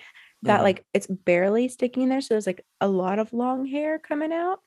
[0.44, 0.62] that, Mhm.
[0.62, 2.20] like, it's barely sticking there.
[2.20, 4.60] So there's like a lot of long hair coming out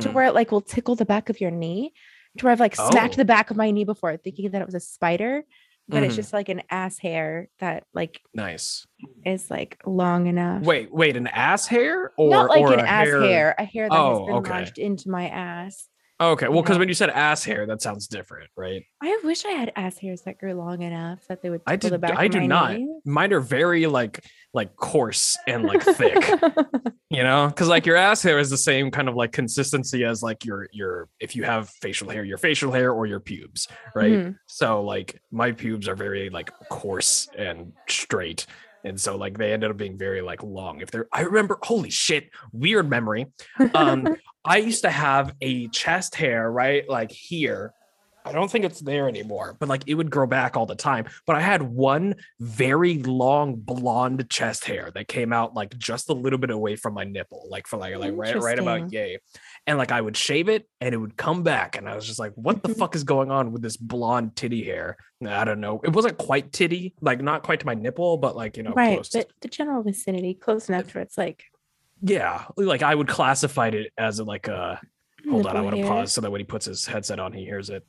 [0.00, 0.12] to Mhm.
[0.12, 1.92] where it like will tickle the back of your knee.
[2.38, 3.16] To where I've like smacked Oh.
[3.16, 5.44] the back of my knee before thinking that it was a spider,
[5.88, 6.16] but it's Mhm.
[6.16, 8.86] just like an ass hair that like nice.
[9.24, 10.62] is like long enough.
[10.62, 14.04] Wait, wait, an ass hair or not like or an ass hair, a hair that
[14.04, 14.50] has Oh, been okay.
[14.50, 15.88] lodged into my ass.
[16.18, 18.82] Okay, well, because when you said ass hair, that sounds different, right?
[19.02, 22.00] I wish I had ass hairs that grew long enough that they would I did.
[22.00, 22.72] back I do not.
[22.74, 22.88] knee.
[23.04, 24.24] Mine are very like
[24.54, 26.16] like coarse and like thick.
[27.10, 30.22] you know because like your ass hair is the same kind of like consistency as
[30.22, 34.12] like your your if you have facial hair your facial hair or your pubes right
[34.12, 34.38] Mhm.
[34.46, 38.46] so like my pubes are very like coarse and straight
[38.86, 41.90] and so like they ended up being very like long if they're i remember holy
[41.90, 43.26] shit weird memory
[43.74, 47.72] um i used to have a chest hair right like here
[48.26, 51.06] I don't think it's there anymore, but like it would grow back all the time.
[51.26, 56.12] But I had one very long blonde chest hair that came out like just a
[56.12, 59.18] little bit away from my nipple, like for like like right right about yay.
[59.68, 62.20] And like I would shave it and it would come back, and I was just
[62.20, 62.78] like, "What the Mhm.
[62.78, 65.80] fuck is going on with this blonde titty hair?" I don't know.
[65.82, 68.94] It wasn't quite titty, like not quite to my nipple, but like you know, right,
[68.94, 69.08] close.
[69.10, 71.44] but the general vicinity, close enough where it's like
[72.02, 74.80] yeah, like I would classify it as like a
[75.28, 77.42] Hold on, I want to pause so that when he puts his headset on, he
[77.44, 77.84] hears it.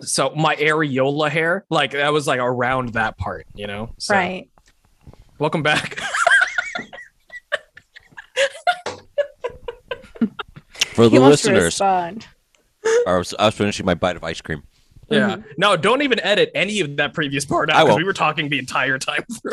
[0.00, 3.94] So my areola hair, like that was like around that part, you know.
[3.98, 4.50] So, Right.
[5.38, 5.98] Welcome back.
[10.94, 11.80] For the wants listeners.
[11.80, 12.14] I
[13.06, 14.62] was, I was finishing my bite of ice cream.
[15.10, 15.36] yeah.
[15.58, 18.58] No, don't even edit any of that previous part out because we were talking the
[18.58, 19.52] entire time through.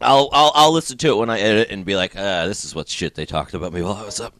[0.00, 2.74] I'll, I'll I'll listen to it when I edit and be like, uh, this is
[2.74, 4.34] what shit they talked about me while I was up.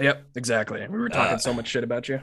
[0.00, 0.86] yep, exactly.
[0.88, 2.20] We were talking Uh, so much shit about you.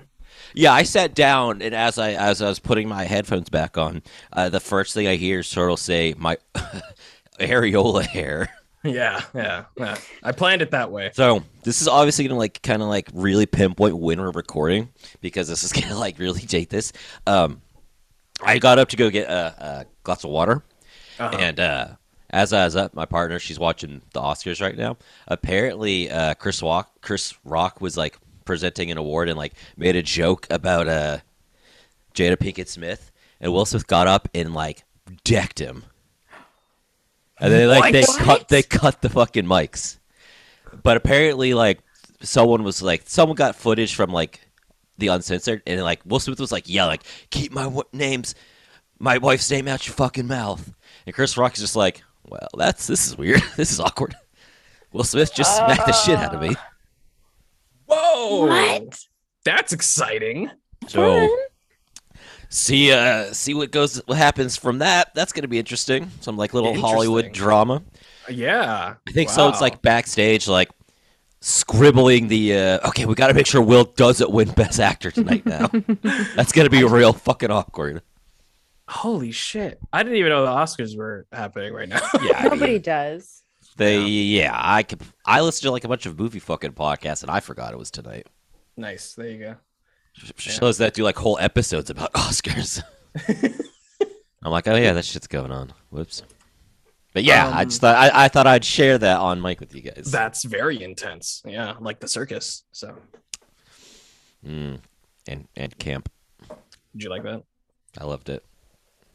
[0.54, 4.04] Yeah, I sat down and as I as I was putting my headphones back on,
[4.34, 6.38] uh, the first thing I hear is Turtle say, "My
[7.40, 8.50] areola hair."
[8.86, 9.98] Yeah, yeah, yeah.
[10.24, 11.12] I planned it that way.
[11.14, 14.90] So this is obviously gonna like kind of like really pinpoint when we're recording
[15.22, 16.94] because this is gonna like really date this.
[17.28, 17.62] Um,
[18.44, 19.34] I got up to go get a,
[19.66, 20.64] a glass of water,
[21.20, 21.38] Uh-huh.
[21.40, 21.88] and uh,
[22.30, 24.98] as I was up, my partner she's watching the Oscars right now.
[25.28, 30.04] Apparently, uh, Chris Rock Chris Rock was like presenting an award and like made a
[30.04, 31.18] joke about uh
[32.14, 34.84] Jada Pinkett Smith, and Will Smith got up and like
[35.24, 35.84] decked him.
[37.40, 38.20] And then like they What?
[38.20, 39.98] cut they cut the fucking mics.
[40.84, 41.80] But apparently like
[42.22, 44.42] someone was like someone got footage from like
[44.98, 48.36] the uncensored and like Will Smith was like yeah like keep my w- names
[49.00, 50.74] my wife's name out your fucking mouth.
[51.06, 53.44] And Chris Rock is just like, well, that's this is weird.
[53.58, 54.16] this is awkward.
[54.94, 56.56] Will Smith just smacked the shit out of me.
[57.88, 58.48] Whoa!
[58.48, 59.00] What?
[59.44, 60.50] That's exciting.
[60.88, 61.38] So Fun.
[62.56, 65.14] See uh see what goes what happens from that.
[65.14, 66.10] That's gonna be interesting.
[66.22, 67.84] Some like little Hollywood drama.
[68.30, 68.96] Yeah.
[69.08, 69.50] I think so.
[69.50, 70.70] It's like backstage, like
[71.42, 72.56] scribbling the.
[72.56, 75.46] Uh, okay, we got to make sure Will doesn't win Best Actor tonight.
[75.46, 75.68] Now
[76.36, 78.02] that's gonna be real fucking awkward.
[78.88, 79.80] Holy shit!
[79.94, 82.00] I didn't even know the Oscars were happening right now.
[82.22, 83.44] Yeah, I mean, Nobody does.
[83.78, 84.00] they.
[84.02, 85.02] Yeah, I could.
[85.26, 87.92] I listened to like a bunch of movie fucking podcasts, and I forgot it was
[87.92, 88.28] tonight.
[88.78, 89.14] nice.
[89.14, 89.56] There you go.
[90.38, 92.82] Shows that do like whole episodes about Oscars.
[94.44, 95.74] I'm like, oh yeah, that shit's going on.
[95.90, 96.24] Whoops.
[97.14, 99.74] But yeah, I Um, just thought I, I thought I'd share that on mic with
[99.74, 100.10] you guys.
[100.12, 101.42] That's very intense.
[101.46, 102.64] Yeah, like the circus.
[102.72, 102.96] So,
[104.46, 104.80] Mm.
[105.28, 106.10] And and camp,
[106.94, 107.42] did you like that?
[107.98, 108.46] I loved it.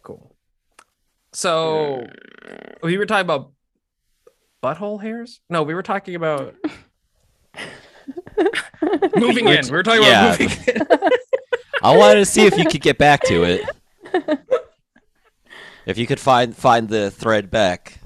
[0.03, 0.35] Cool.
[1.33, 2.05] So,
[2.83, 3.53] we were talking about
[4.61, 5.41] butthole hairs.
[5.49, 6.57] No, we were talking about
[9.17, 9.65] moving in.
[9.67, 10.35] We were talking Yeah.
[10.35, 10.87] about moving in.
[11.83, 13.69] I wanted to see if you could get back to it.
[15.87, 17.99] If you could find find the thread back.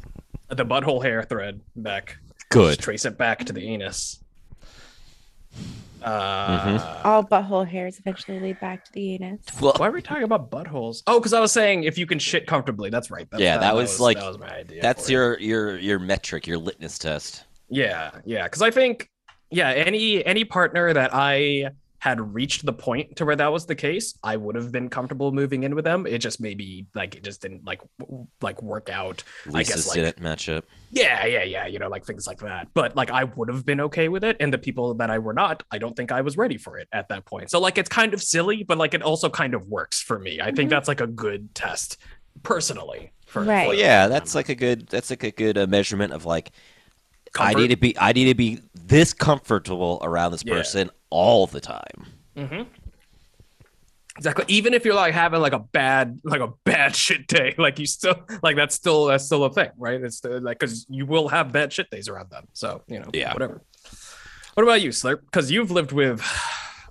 [0.48, 2.18] the butthole hair thread back.
[2.50, 2.68] Good.
[2.76, 4.20] Just trace it back to the anus.
[6.02, 9.40] Uh, All butthole hairs eventually lead back to the anus.
[9.60, 11.02] Well, Why are we talking about buttholes?
[11.06, 12.90] Oh, because I was saying if you can shit comfortably.
[12.90, 13.26] That's right.
[13.30, 14.82] That's, Yeah, that was like- that was my idea.
[14.82, 15.12] that's for it.
[15.12, 17.44] your your your metric, your litmus test.
[17.70, 18.44] Yeah, yeah.
[18.44, 19.08] Because I think,
[19.50, 23.74] yeah, any any partner that I had reached the point to where that was the
[23.74, 26.06] case, I would have been comfortable moving in with them.
[26.06, 29.24] It just maybe like it just didn't like w- like work out.
[29.46, 30.66] I Lisa's guess like didn't match up.
[30.90, 31.66] yeah, yeah, yeah.
[31.66, 32.68] You know, like things like that.
[32.74, 35.32] But like I would have been okay with it, and the people that I were
[35.32, 37.50] not, I don't think I was ready for it at that point.
[37.50, 40.42] So like it's kind of silly, but like it also kind of works for me.
[40.42, 40.70] I think Mhm.
[40.70, 41.96] that's like a good test
[42.42, 43.12] personally.
[43.26, 43.66] For, Right.
[43.68, 46.50] Well, yeah, that's like a good that's like a good uh, measurement of like
[47.38, 50.54] I need to be I need to be this comfortable around this Yeah.
[50.54, 52.06] person all the time.
[52.36, 52.62] Mm-hmm.
[54.16, 54.44] Exactly.
[54.48, 57.86] Even if you're like having like a bad, like a bad shit day, like you
[57.86, 60.00] still like that's still that's still a thing, right?
[60.00, 62.46] It's still, like because you will have bad shit days around them.
[62.52, 63.32] So you know, Yeah.
[63.32, 63.62] whatever.
[64.54, 65.20] What about you, Slurp?
[65.24, 66.20] Because you've lived with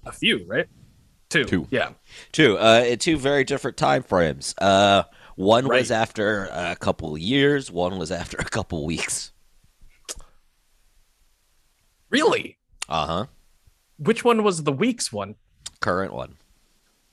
[0.05, 0.67] a few, right?
[1.29, 1.45] Two.
[1.45, 1.67] Two.
[1.71, 1.91] Yeah.
[2.33, 4.53] Two, uh, two very different time frames.
[4.59, 5.03] Uh,
[5.35, 7.71] one was after a couple years.
[7.71, 9.31] One was after a couple weeks.
[12.13, 12.57] Really?
[12.87, 13.25] Uh huh.
[13.97, 15.35] Which one was the weeks one?
[15.81, 16.35] Current one.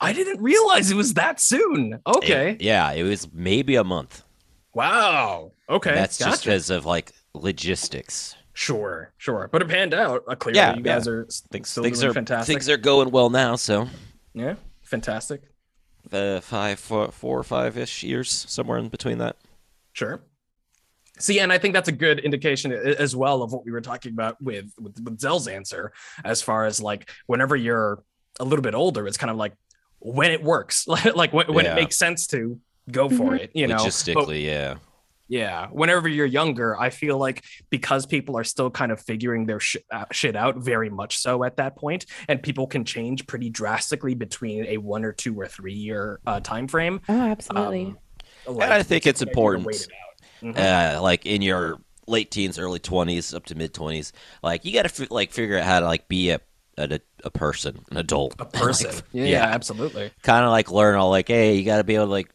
[0.01, 2.01] I didn't realize it was that soon.
[2.07, 2.53] Okay.
[2.53, 4.23] It- yeah, it was maybe a month.
[4.75, 5.53] wow.
[5.69, 5.95] Okay.
[5.95, 6.49] That's just gotcha.
[6.51, 8.35] because of like logistics.
[8.53, 9.49] Sure, sure.
[9.53, 10.25] But it panned out.
[10.29, 12.53] Uh, clearly, Yeah, you guys are Things, things are fantastic.
[12.53, 13.57] things are going well now.
[13.57, 13.89] So
[14.35, 15.43] yeah, fantastic.
[16.13, 19.37] uh, five, four, four or five ish years, somewhere in between that.
[19.93, 20.21] Sure.
[21.21, 24.13] See, and I think that's a good indication as well of what we were talking
[24.13, 25.93] about with with, with Zell's answer,
[26.25, 28.03] as far as like whenever you're
[28.39, 29.53] a little bit older, it's kind of like
[29.99, 31.73] when it works, like when, when Yeah.
[31.73, 32.59] it makes sense to
[32.91, 33.41] go for Mhm.
[33.41, 33.77] it, you know.
[33.77, 34.77] But- Logistically, yeah.
[35.29, 39.61] yeah, whenever you're younger, I feel like because people are still kind of figuring their
[39.61, 43.51] sh- uh, shit out, very much so at that point, and people can change pretty
[43.51, 47.01] drastically between a one or two or three year uh, time frame.
[47.09, 47.95] Oh, absolutely.
[48.49, 49.67] Um, And I think it's important.
[49.69, 49.87] it
[50.43, 50.55] out.
[50.55, 50.97] Mhm.
[50.97, 54.87] uh, like in your late teens, early twenties, up to mid twenties, like you got
[54.87, 56.41] to f- like figure out how to like be a
[56.79, 58.91] a, a person, an adult, a person.
[58.95, 59.45] Like, yeah, yeah.
[59.45, 60.11] absolutely.
[60.23, 62.31] kind of like learn all like, hey, you got to be able to like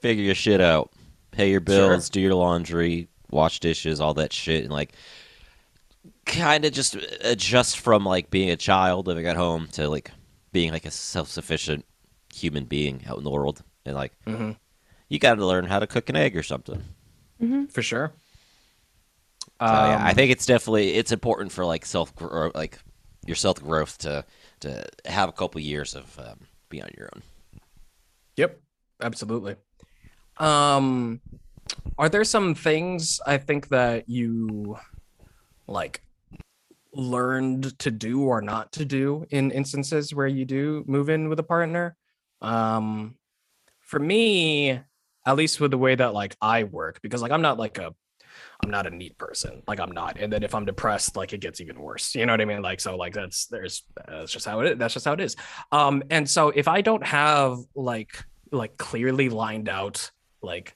[0.00, 0.90] figure your shit out,
[1.32, 4.94] pay your bills, do your laundry, wash dishes, all that shit, and like
[6.26, 10.10] kind of just adjust from like being a child living at home to like
[10.52, 11.84] being like a self sufficient
[12.32, 14.56] human being out in the world, and like Mhm.
[15.08, 16.82] you got to learn how to cook an egg or something.
[17.68, 18.12] For sure.
[19.64, 22.78] So, yeah, I Um, think it's definitely it's important for like self gro- like
[23.26, 24.24] your self growth to
[24.60, 27.22] to have a couple years of um, being on your own.
[28.36, 28.60] Yep,
[29.02, 29.56] absolutely.
[30.38, 31.20] Um,
[31.98, 34.78] are there some things I think that you
[35.68, 36.02] like
[36.94, 41.38] learned to do or not to do in instances where you do move in with
[41.38, 41.96] a partner?
[42.42, 43.16] Um
[43.80, 44.80] for me,
[45.30, 47.94] at least with the way that like I work, because like I'm not like a
[48.62, 49.62] I'm not a neat person.
[49.66, 50.18] Like I'm not.
[50.18, 52.14] And then if I'm depressed, like it gets even worse.
[52.14, 52.62] You know what I mean?
[52.62, 54.78] Like so like that's there's that's just how it is.
[54.78, 55.36] That's just how it is.
[55.72, 60.10] Um and so if I don't have like like clearly lined out
[60.42, 60.74] like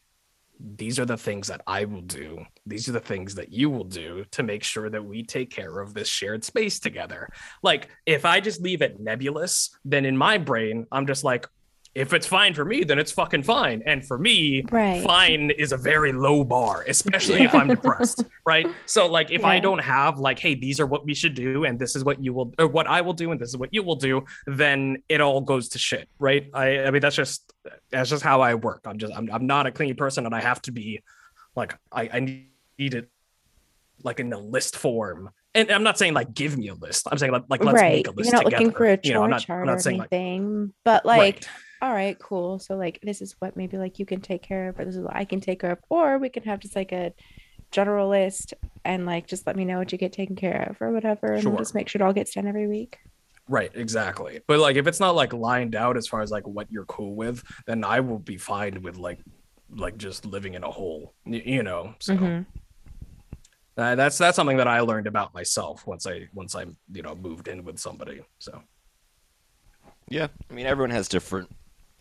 [0.61, 2.45] these are the things that I will do.
[2.65, 5.81] These are the things that you will do to make sure that we take care
[5.81, 7.29] of this shared space together.
[7.63, 11.49] Like, if I just leave it nebulous, then in my brain, I'm just like,
[11.95, 13.83] if it's fine for me, then it's fucking fine.
[13.87, 15.03] And for me, Right.
[15.05, 18.67] fine is a very low bar, especially if I'm depressed, right?
[18.87, 21.79] So, like, if I don't have like, hey, these are what we should do, and
[21.79, 23.85] this is what you will, or what I will do, and this is what you
[23.85, 26.51] will do, then it all goes to shit, right?
[26.53, 27.53] I, I mean, that's just
[27.91, 28.83] that's just how I work.
[28.87, 31.01] I'm just, I'm, I'm not a clingy person, and I have to be,
[31.55, 33.09] like, I, I need it,
[34.03, 35.31] like in a list form.
[35.55, 37.07] And I'm not saying like give me a list.
[37.09, 37.95] I'm saying like, like let's right.
[37.95, 38.65] make a list You're not together.
[38.65, 40.75] looking for a chore you know, I'm not, chart I'm or not saying like anything,
[40.85, 41.49] but like, right.
[41.85, 42.59] All right, cool.
[42.59, 45.03] So like, this is what maybe like you can take care of, or this is
[45.03, 47.13] what I can take care of, or we can have just like a
[47.71, 48.55] general list
[48.87, 51.45] and like just let me know what you get taken care of or whatever, and
[51.45, 51.59] we'll Sure.
[51.59, 52.97] just make sure it all gets done every week.
[53.51, 54.41] Right, exactly.
[54.49, 57.15] But like if it's not like lined out as far as like what you're cool
[57.15, 59.21] with, then I will be fine with like
[59.69, 61.13] like just living in a hole.
[61.27, 61.95] You know.
[62.01, 62.47] So Mhm.
[63.77, 67.15] uh, that's that's something that I learned about myself once I once I you know
[67.15, 68.23] moved in with somebody.
[68.39, 68.63] So
[70.09, 71.51] Yeah, I mean everyone has different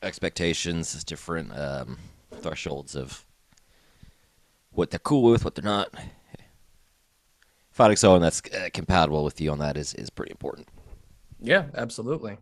[0.04, 1.98] expectations, different um,
[2.42, 3.26] thresholds of
[4.72, 5.94] what they're cool with, what they're not.
[7.72, 10.68] Finding someone that's uh, compatible with you on that is is pretty important.
[11.42, 12.38] yeah, absolutely.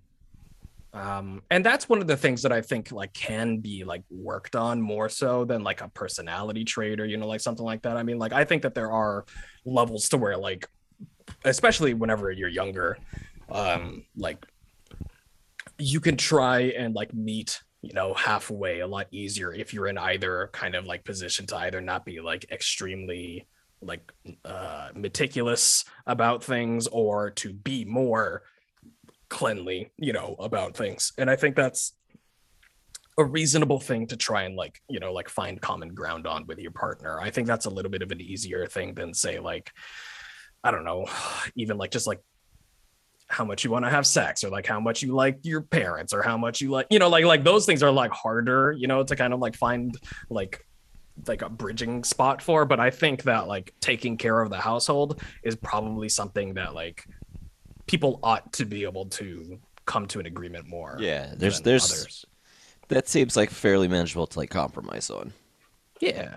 [0.93, 4.57] Um, and that's one of the things that I think like can be like worked
[4.57, 7.95] on more so than like a personality trait or you know like something like that.
[7.95, 9.25] I mean, like I think that there are
[9.65, 10.67] levels to where like,
[11.45, 12.97] especially whenever you're younger,
[13.49, 14.45] um, like
[15.81, 19.97] you can try and like meet you know halfway a lot easier if you're in
[19.97, 23.47] either kind of like position to either not be like extremely
[23.81, 24.11] like
[24.45, 28.43] uh meticulous about things or to be more
[29.29, 31.13] cleanly you know about things.
[31.17, 31.93] And i think that's
[33.17, 36.59] a reasonable thing to try and like you know like find common ground on with
[36.59, 37.19] your partner.
[37.19, 39.71] I think that's a little bit of an easier thing than say like
[40.63, 41.07] i don't know
[41.55, 42.19] even like just like
[43.31, 46.13] how much you want to have sex or like how much you like your parents
[46.13, 48.87] or how much you like you know like like those things are like harder you
[48.87, 49.97] know to kind of like find
[50.29, 50.65] like
[51.27, 55.21] like a bridging spot for but i think that like taking care of the household
[55.43, 57.05] is probably something that like
[57.87, 62.25] people ought to be able to come to an agreement more Yeah, there's there's others.
[62.89, 65.33] that seems like fairly manageable to like compromise on.
[65.99, 66.35] yeah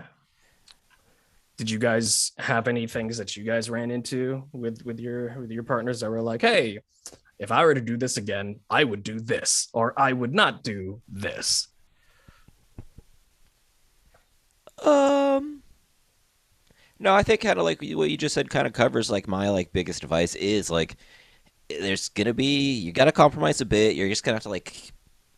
[1.57, 5.51] did you guys have any things that you guys ran into with with your with
[5.51, 6.79] your partners that were like hey
[7.39, 10.63] if i were to do this again i would do this or i would not
[10.63, 11.67] do this
[14.83, 15.63] Um,
[16.99, 19.49] no, I think kind of like what you just said kind of covers like my
[19.49, 20.95] like biggest advice is like
[21.69, 23.95] there's gonna be you gotta compromise a bit.
[23.95, 24.91] You're just gonna have to like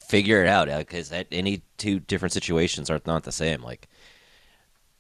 [0.08, 3.62] figure it out because any two different situations are not the same.
[3.62, 3.88] Like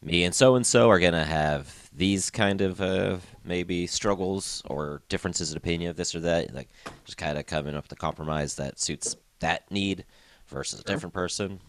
[0.01, 5.01] me and so and so are gonna have these kind of uh, maybe struggles or
[5.09, 6.53] differences in opinion of this or that.
[6.53, 6.69] Like
[7.05, 10.05] just kind of coming up with a compromise that suits that need
[10.47, 11.59] versus a different person.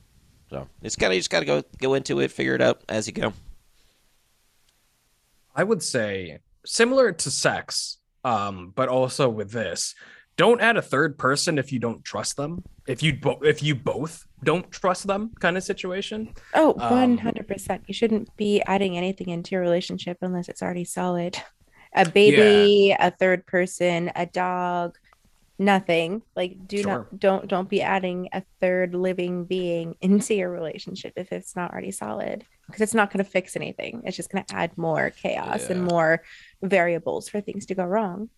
[0.50, 3.06] So it's kind of you just gotta go go into it, figure it out as
[3.06, 3.32] you go.
[5.54, 9.94] I would say similar to sex, um, but also with this,
[10.38, 12.62] don't add a third person if you don't trust them.
[12.86, 16.32] If you bo- if you both don't trust them, kind of situation.
[16.54, 17.80] Oh, Um, 100%.
[17.88, 21.36] You shouldn't be adding anything into your relationship unless it's already solid.
[21.94, 24.96] A baby, a third person, a dog,
[25.58, 26.22] nothing.
[26.36, 26.92] Like do Sure.
[26.92, 31.72] not don't don't be adding a third living being into your relationship if it's not
[31.72, 34.02] already solid because it's not going to fix anything.
[34.04, 36.22] It's just going to add more chaos and more
[36.62, 38.28] variables for things to go wrong.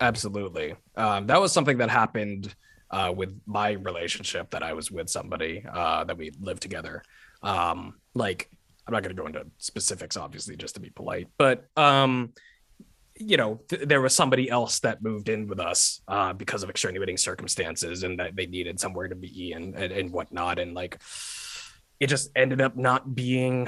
[0.00, 0.74] Absolutely.
[0.96, 2.54] Um, that was something that happened
[2.90, 7.02] uh, with my relationship that I was with somebody uh, that we lived together.
[7.42, 8.50] Um, like,
[8.86, 12.32] I'm not going to go into specifics, obviously, just to be polite, but um,
[13.20, 16.70] you know, th- there was somebody else that moved in with us uh, because of
[16.70, 21.00] extenuating circumstances, and that they needed somewhere to be and and, and whatnot, and like.
[22.00, 23.66] It just ended up not being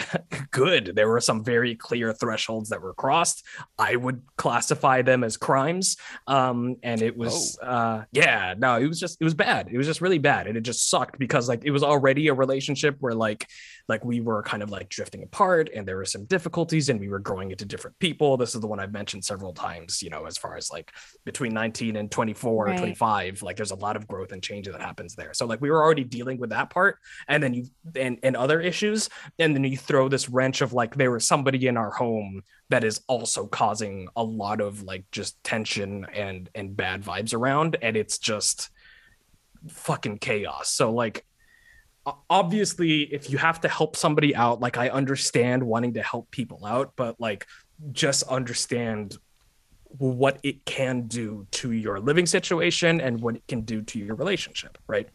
[0.50, 0.92] good.
[0.94, 3.44] There were some very clear thresholds that were crossed.
[3.78, 5.96] I would classify them as crimes.
[6.26, 7.66] Um, and it was, Oh.
[7.66, 9.68] uh, yeah, no, it was just, it was bad.
[9.70, 10.46] It was just really bad.
[10.46, 13.46] And it just sucked because like it was already a relationship where like,
[13.90, 17.08] like we were kind of like drifting apart and there were some difficulties and we
[17.08, 18.36] were growing into different people.
[18.36, 20.92] This is the one I've mentioned several times, you know, as far as like
[21.24, 22.74] between 19 and 24 Right.
[22.74, 25.34] or 25, like there's a lot of growth and change that happens there.
[25.34, 27.66] So like we were already dealing with that part and then you
[27.96, 29.10] and and other issues
[29.40, 32.84] and then you throw this wrench of like there was somebody in our home that
[32.84, 37.96] is also causing a lot of like just tension and and bad vibes around and
[37.96, 38.70] it's just
[39.68, 41.26] fucking chaos so like
[42.28, 46.64] obviously if you have to help somebody out like i understand wanting to help people
[46.64, 47.46] out but like
[47.92, 49.18] just understand
[49.98, 54.14] what it can do to your living situation and what it can do to your
[54.14, 55.08] relationship right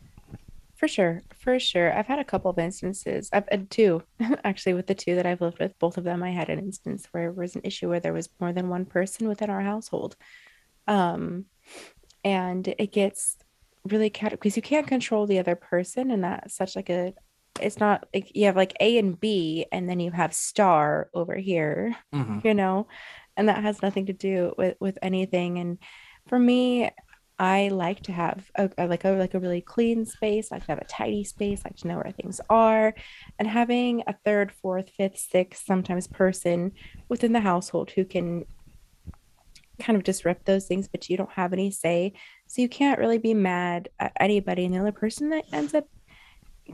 [0.76, 1.98] For sure, for sure.
[1.98, 3.30] I've had a couple of instances.
[3.32, 4.04] I've had two,
[4.44, 5.80] actually, with the two that I've lived with.
[5.80, 8.30] Both of them, I had an instance where it was an issue where there was
[8.42, 10.18] more than one person within our household,
[10.86, 11.46] um,
[12.26, 13.38] and it gets
[13.86, 17.14] really because you can't control the other person, and that's such like a.
[17.62, 21.36] It's not like you have like A and B, and then you have star over
[21.36, 22.46] here mm-hmm.
[22.46, 22.88] you know?
[23.38, 25.60] And that has nothing to do with with anything.
[25.60, 25.78] And
[26.28, 26.90] for me
[27.38, 30.66] i like to have a, a- like a like a really clean space I like
[30.66, 32.94] to have a tidy space I like to know where things are.
[33.38, 36.72] And having a third fourth fifth sixth sometimes person
[37.10, 38.46] within the household who can
[39.82, 42.14] kind of disrupt those things but you don't have any say
[42.48, 45.88] so you can't really be mad at anybody and the other person that ends up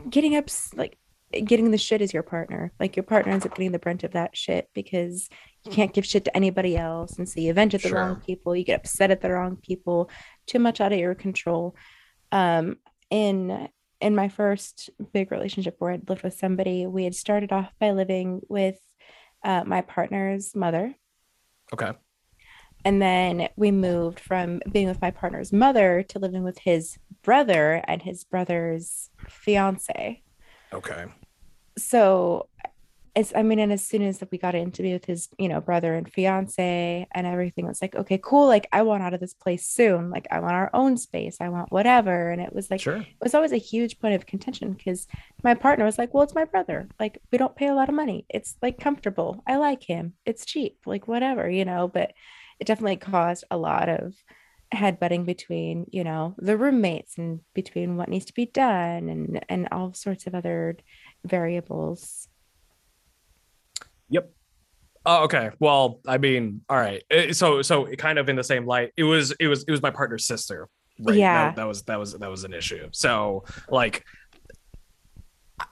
[0.09, 0.97] getting up like
[1.45, 2.73] getting the shit is your partner.
[2.79, 5.29] Like your partner ends up getting the brunt of that shit because
[5.63, 7.17] you can't give shit to anybody else.
[7.17, 10.09] And so you vent at the wrong people, you get upset at the wrong people,
[10.45, 11.75] too much out of your control.
[12.31, 12.77] Um
[13.09, 13.69] in
[13.99, 17.91] in my first big relationship where I'd lived with somebody, we had started off by
[17.91, 18.79] living with
[19.43, 20.95] uh, my partner's mother.
[21.73, 21.91] okay
[22.83, 27.83] And then we moved from being with my partner's mother to living with his brother
[27.87, 30.21] and his brother's fiance.
[30.73, 31.05] Okay.
[31.77, 32.47] So
[33.13, 35.49] it's i mean and as soon as we got in to be with his you
[35.49, 39.19] know brother and fiance and everything was like okay cool like i want out of
[39.19, 40.09] this place soon.
[40.09, 41.37] Like i want our own space.
[41.41, 42.29] I want whatever.
[42.29, 42.97] And it was like sure.
[42.97, 45.07] it was always a huge point of contention because
[45.43, 46.87] my partner was like well it's my brother.
[46.99, 48.25] Like we don't pay a lot of money.
[48.29, 49.43] It's like comfortable.
[49.45, 50.13] I like him.
[50.25, 50.77] It's cheap.
[50.85, 52.13] Like whatever you know but
[52.61, 54.13] it definitely caused a lot of
[54.73, 59.67] headbutting between you know the roommates and between what needs to be done and and
[59.73, 60.77] all sorts of other
[61.25, 62.29] variables
[64.11, 64.29] Yep.
[65.05, 65.49] Oh, okay.
[65.59, 67.01] Well, I mean, all right.
[67.31, 68.91] So, so kind of in the same light.
[68.95, 70.69] It was, it was, it was my partner's sister.
[70.99, 71.17] Right?
[71.17, 71.45] Yeah.
[71.45, 72.87] That, that was, that was, that was an issue.
[72.91, 74.05] So, like,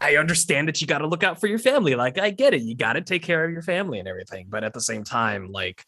[0.01, 1.95] I understand that you got to look out for your family.
[1.95, 2.61] Like, I get it.
[2.61, 4.47] You got to take care of your family and everything.
[4.49, 5.83] But at the same time, like,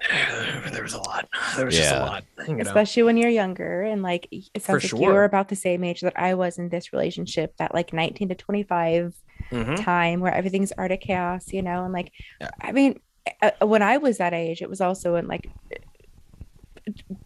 [0.72, 1.28] there was a lot.
[1.56, 2.24] There was just a lot.
[2.46, 2.60] You know?
[2.62, 6.00] especially when you're younger and like it sounds like you were about the same age
[6.02, 9.14] that I was in this relationship that like 19 to 25
[9.50, 9.84] Mhm.
[9.84, 12.50] time where everything's art of chaos you know and like Yeah.
[12.62, 12.98] I mean
[13.42, 15.50] uh, when I was that age it was also in like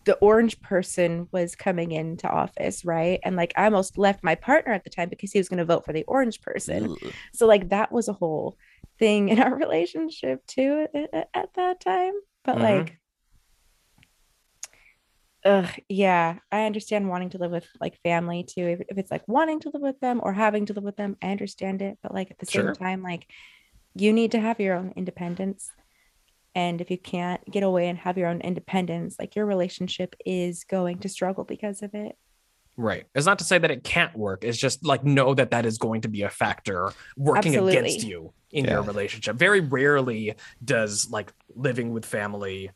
[0.04, 4.72] the orange person was coming into office right and like I almost left my partner
[4.72, 7.12] at the time because he was going to vote for the orange person Ugh.
[7.32, 8.56] so like that was a whole
[8.98, 12.14] thing in our relationship too at, at- at that time
[12.44, 12.62] but Mhm.
[12.62, 12.98] like
[15.44, 18.66] Ugh, yeah, I understand wanting to live with like family too.
[18.66, 21.16] If, if it's like wanting to live with them or having to live with them,
[21.22, 21.98] I understand it.
[22.02, 22.72] But like at the same Sure.
[22.72, 23.26] time, like
[23.94, 25.70] you need to have your own independence.
[26.54, 30.64] And if you can't get away and have your own independence, like your relationship is
[30.64, 32.16] going to struggle because of it.
[32.80, 33.04] Right.
[33.14, 34.44] It's not to say that it can't work.
[34.44, 38.32] It's just like know that that is going to be a factor working against you
[38.52, 39.34] in your relationship.
[39.36, 42.70] Very rarely does like living with family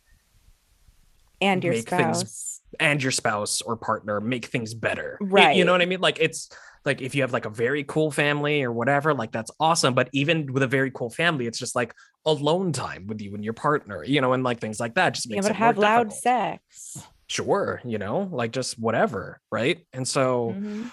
[1.41, 2.61] And your Make things spouse.
[2.81, 5.19] and your spouse or partner make things better.
[5.21, 6.01] Y- You, know what I mean?
[6.01, 6.49] Like it's
[6.85, 9.95] like if you have like a very cool family or whatever, like that's awesome.
[9.95, 11.95] But even with a very cool family, it's just like
[12.27, 15.29] alone time with you and your partner, you know, and like things like that just
[15.29, 16.23] Being makes able to it more have loud difficult.
[16.23, 17.07] sex.
[17.33, 19.87] Sure, you know, like just whatever, right?
[19.95, 20.91] And so Mhm.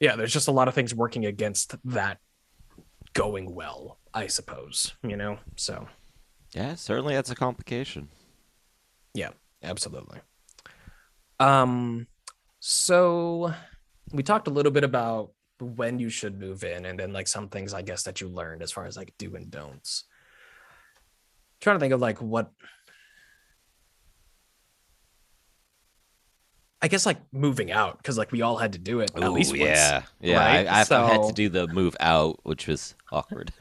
[0.00, 2.18] yeah, there's just a lot of things working against that
[3.14, 5.38] going well, I suppose, you know?
[5.56, 5.88] So,
[6.52, 8.10] Yeah, certainly that's a complication.
[9.14, 9.30] Yeah,
[9.62, 10.20] absolutely.
[11.40, 12.06] Um
[12.60, 13.54] so
[14.12, 17.48] we talked a little bit about when you should move in and then like some
[17.48, 20.04] things I guess that you learned as far as like do and don'ts.
[21.62, 22.50] trying to think of like what
[26.82, 29.28] I guess like moving out because like we all had to do it at Ooh,
[29.30, 29.62] least once.
[29.62, 30.36] yeah, yeah.
[30.36, 30.66] right?
[30.66, 33.52] I, I've, I've had to do the move out, which was awkward.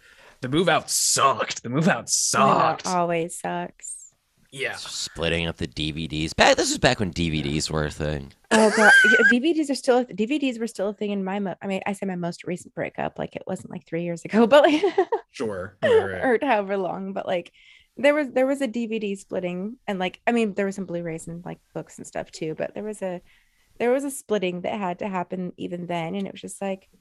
[0.42, 1.62] The move out sucked.
[1.62, 2.88] The move out I know, sucked.
[2.88, 4.14] always sucks.
[4.52, 4.76] yeah.
[4.76, 6.36] Splitting up the DVDs.
[6.36, 8.34] Back this was back when DVDs were a thing.
[8.50, 8.92] Oh god,
[9.32, 11.38] DVDs are still DVDs were still a thing in my.
[11.40, 14.26] Mo- I mean, I say my most recent breakup, like it wasn't like three years
[14.26, 14.84] ago, but like
[15.30, 15.78] Sure.
[15.84, 16.24] Right, right.
[16.26, 17.52] or however long, but like
[17.98, 21.28] there was there was a DVD splitting, and like I mean there was some Blu-rays
[21.28, 23.22] and like books and stuff too, but there was a
[23.80, 26.90] there was a splitting that had to happen even then, and it was just like.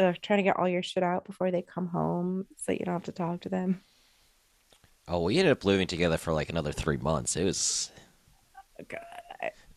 [0.00, 2.94] Ugh, trying to get all your shit out before they come home so you don't
[2.94, 3.80] have to talk to them.
[5.06, 7.36] Oh, we ended up living together for like another three months.
[7.36, 7.92] It was
[8.88, 9.00] God.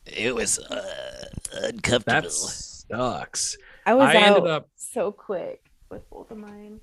[0.06, 2.22] it was uh, uncomfortable.
[2.22, 3.58] That sucks.
[3.86, 6.80] I was I out ended up so quick with both of mine.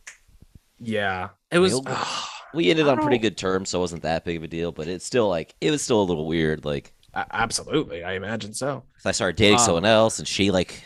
[0.81, 1.31] Yeah.
[1.51, 1.81] It was
[2.55, 4.71] We ended on pretty good terms, so it wasn't that big of a deal.
[4.71, 6.65] But it's still like it was still a little weird.
[6.65, 8.05] Like a- absolutely.
[8.05, 8.85] I imagine so.
[9.05, 10.85] I started dating Um, someone else, and she like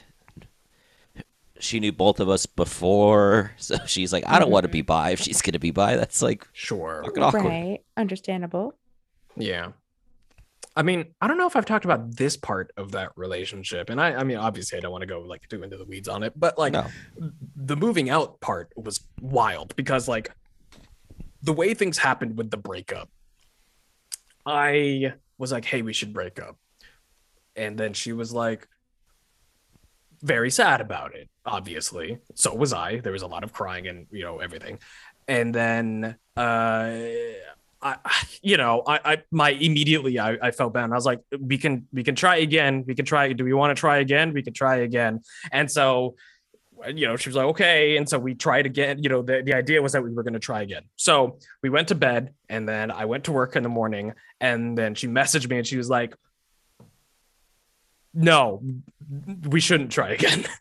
[1.60, 5.10] she knew both of us before, so she's like, I don't want to be bi.
[5.10, 7.02] If she's gonna be bi, that's like Sure.
[7.04, 7.44] fucking awkward.
[7.44, 7.80] Right.
[7.96, 8.74] Understandable.
[9.36, 9.72] Yeah.
[10.78, 13.90] I mean, I don't know if I've talked about this part of that relationship.
[13.90, 16.08] And I I mean, obviously I don't want to go like too into the weeds
[16.08, 16.86] on it, but like No.
[17.56, 20.30] the moving out part was wild because like
[21.42, 23.08] the way things happened with the breakup.
[24.46, 26.56] I was like, "Hey, we should break up."
[27.56, 28.68] And then she was like
[30.22, 32.18] very sad about it, obviously.
[32.34, 33.00] So was I.
[33.00, 34.78] There was a lot of crying and, you know, everything.
[35.26, 36.98] And then uh
[37.82, 37.96] I,
[38.42, 40.84] you know, I, I, my immediately, I, I felt bad.
[40.84, 42.84] And I was like, we can, we can try again.
[42.86, 43.32] We can try.
[43.32, 44.32] Do we want to try again?
[44.32, 45.20] We can try again.
[45.52, 46.16] And so,
[46.94, 47.96] you know, she was like, okay.
[47.96, 49.02] And so we tried again.
[49.02, 50.82] You know, the, the idea was that we were going to try again.
[50.96, 54.14] So we went to bed and then I went to work in the morning.
[54.40, 56.14] And then she messaged me and she was like,
[58.14, 58.62] no,
[59.44, 60.44] we shouldn't try again.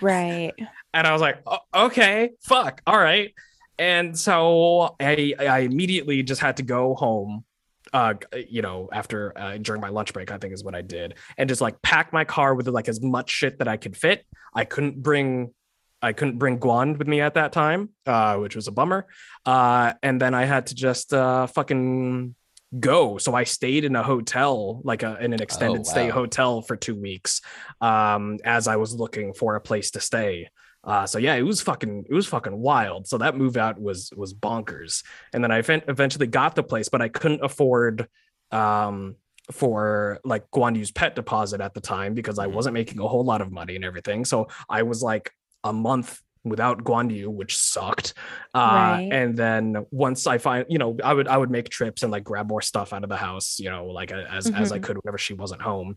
[0.00, 0.52] Right.
[0.94, 1.38] and I was like,
[1.72, 3.32] okay, fuck, all right.
[3.78, 7.44] And so I, I immediately just had to go home.
[7.92, 8.14] Uh,
[8.48, 11.48] you know, after uh, during my lunch break, I think is what I did, and
[11.48, 14.26] just like pack my car with like as much shit that I could fit.
[14.54, 15.54] I couldn't bring,
[16.02, 19.06] I couldn't bring Guan with me at that time, uh, which was a bummer.
[19.46, 22.34] Uh, and then I had to just uh, fucking
[22.80, 23.18] go.
[23.18, 26.14] So I stayed in a hotel, like a, in an extended stay wow.
[26.14, 27.40] hotel for two weeks,
[27.80, 30.48] um, as I was looking for a place to stay.
[30.86, 33.06] Uh, so yeah, it was fucking, it was fucking wild.
[33.08, 35.02] So that move out was was bonkers.
[35.34, 38.08] And then I ev- eventually got the place, but I couldn't afford
[38.52, 39.16] um
[39.52, 42.52] for like Guan Yu's pet deposit at the time because I Mhm.
[42.52, 44.24] wasn't making a whole lot of money and everything.
[44.24, 45.30] So I was like
[45.64, 48.14] a month without Guan Yu, which sucked.
[48.54, 49.08] Uh, Right.
[49.10, 52.22] and then once I find, you know, I would I would make trips and like
[52.22, 54.82] grab more stuff out of the house, you know, like as as I Mhm.
[54.84, 55.96] could whenever she wasn't home.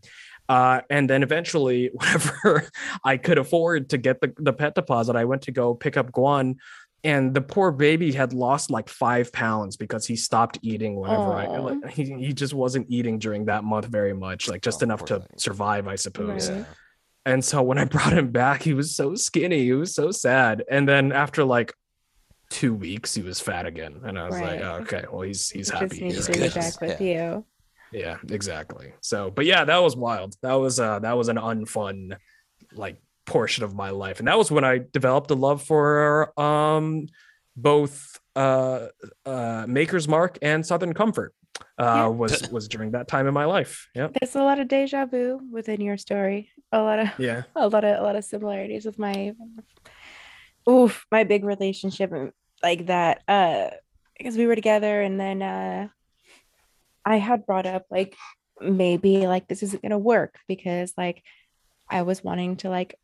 [0.49, 2.67] Uh, and then eventually, whenever
[3.05, 6.11] I could afford to get the, the pet deposit, I went to go pick up
[6.11, 6.55] Guan.
[7.05, 11.45] And the poor baby had lost like five pounds because he stopped eating whenever I
[11.59, 15.05] like, he, he just wasn't eating during that month very much, like just Oh, enough
[15.05, 15.27] to thing.
[15.37, 16.49] survive, I suppose.
[16.51, 16.65] Right.
[17.25, 19.63] And so when I brought him back, he was so skinny.
[19.63, 20.63] He was so sad.
[20.69, 21.73] And then after like
[22.49, 24.01] two weeks, he was fat again.
[24.03, 26.01] And I was like, oh, okay, well, he's he's Just happy.
[26.01, 26.53] needs He's to be good.
[26.53, 27.35] back with Yeah.
[27.35, 27.45] you.
[27.91, 28.93] Yeah, exactly.
[29.01, 30.35] So, but yeah, that was wild.
[30.41, 32.17] That was uh that was an unfun
[32.73, 34.19] like portion of my life.
[34.19, 37.07] And that was when I developed a love for um
[37.55, 38.87] both uh
[39.25, 41.33] uh Maker's Mark and Southern Comfort.
[41.77, 42.07] Uh Yeah.
[42.07, 43.87] was was during that time in my life.
[43.95, 44.13] Yep.
[44.19, 46.49] There's a lot of deja vu within your story.
[46.71, 47.43] A lot of Yeah.
[47.55, 49.33] a lot of a lot of similarities with my
[50.69, 52.11] oof my big relationship
[52.61, 53.69] like that uh
[54.17, 55.87] because we were together and then uh
[57.09, 58.15] i had brought up like
[58.61, 61.21] maybe like this isn't gonna work because like
[61.89, 62.95] i was wanting to like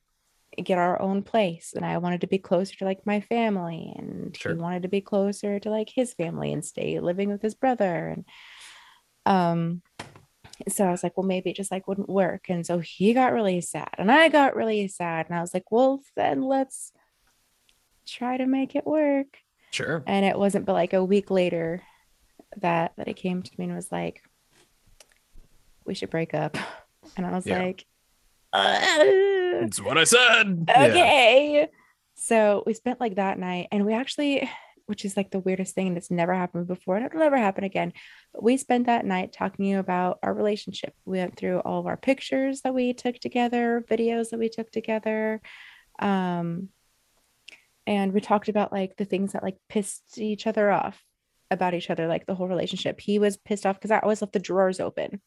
[0.63, 4.37] get our own place and i wanted to be closer to like my family and
[4.37, 4.53] Sure.
[4.53, 8.07] he wanted to be closer to like his family and stay living with his brother
[8.07, 8.25] and
[9.25, 9.81] um
[10.69, 12.45] so I was like, well, maybe it just like wouldn't work.
[12.47, 15.25] And so he got really sad and I got really sad.
[15.27, 16.93] And I was like, well, then let's
[18.07, 19.37] try to make it work.
[19.71, 20.01] Sure.
[20.07, 21.83] And it wasn't but like a week later
[22.61, 24.21] that that it came to me and was like,
[25.85, 26.57] we should break up.
[27.17, 27.59] And I was Yeah.
[27.59, 27.85] like,
[28.53, 28.79] uh,
[29.61, 30.65] That's what I said.
[30.67, 30.83] Yeah.
[30.85, 31.67] okay.
[32.15, 34.49] So we spent like that night and we actually,
[34.87, 37.63] which is like the weirdest thing and it's never happened before and it'll never happen
[37.63, 37.91] again.
[38.33, 40.93] But we spent that night talking about our relationship.
[41.05, 44.71] We went through all of our pictures that we took together, videos that we took
[44.71, 45.41] together.
[45.99, 46.69] Um,
[47.87, 51.01] and we talked about like the things that like pissed each other off
[51.51, 52.99] about each other, like the whole relationship.
[52.99, 55.21] He was pissed off because I always left the drawers open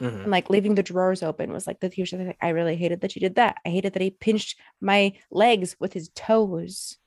[0.00, 0.22] Mhm.
[0.22, 2.34] and like leaving the drawers open was like the huge thing.
[2.40, 3.56] I really hated that you did that.
[3.64, 6.98] I hated that he pinched my legs with his toes.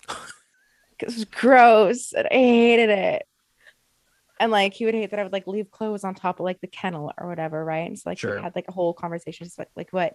[0.98, 3.26] it was gross, and I hated it.
[4.38, 6.60] And like he would hate that I would like leave clothes on top of like
[6.62, 7.86] the kennel or whatever, right?
[7.86, 8.36] And so like Sure.
[8.36, 10.14] we had like a whole conversation, just like like what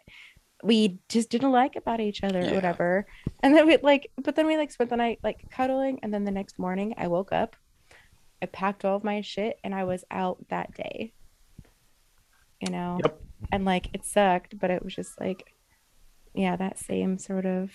[0.64, 2.52] we just didn't like about each other Yeah.
[2.52, 3.06] or whatever.
[3.41, 6.24] And then we like, but then we like spent the night like cuddling, and then
[6.24, 7.56] the next morning I woke up,
[8.46, 11.14] I packed all of my shit, and I was out that day.
[12.62, 13.22] You know, Yep.
[13.52, 15.52] and like it sucked, but it was just like,
[16.36, 17.72] yeah, that same sort of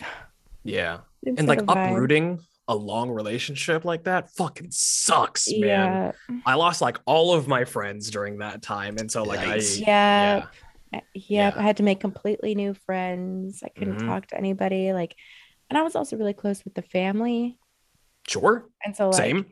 [0.62, 1.01] Yeah.
[1.27, 1.91] And like of vibe.
[1.93, 5.61] uprooting a long relationship like that fucking sucks, man.
[5.61, 6.12] Yeah,
[6.47, 8.97] I lost like all of my friends during that time.
[8.99, 9.83] And so like Yikes.
[9.83, 10.47] I yeah, yeah.
[10.93, 11.53] Yep, Yeah.
[11.57, 13.62] I had to make completely new friends.
[13.64, 14.07] I couldn't Mhm.
[14.07, 14.93] talk to anybody.
[14.93, 15.14] Like,
[15.68, 17.59] and I was also really close with the family.
[18.29, 18.66] Sure.
[18.85, 19.47] And so, like, Same.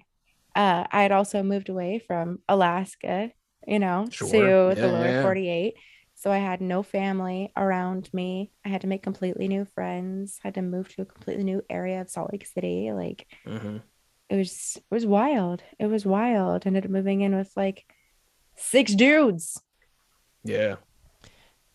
[0.59, 3.31] Uh, I had also moved away from Alaska,
[3.67, 4.29] you know, Sure.
[4.31, 5.23] to Yeah, the lower yeah, yeah.
[5.23, 5.75] 48.
[6.15, 8.51] So I had no family around me.
[8.65, 10.41] I had to make completely new friends.
[10.43, 12.91] had to move to a completely new area of Salt Lake City.
[12.93, 13.83] Like, Mhm.
[14.29, 15.63] it was it was wild.
[15.79, 16.67] It was wild.
[16.67, 17.85] Ended up moving in with like
[18.57, 19.63] six dudes.
[20.43, 20.77] Yeah.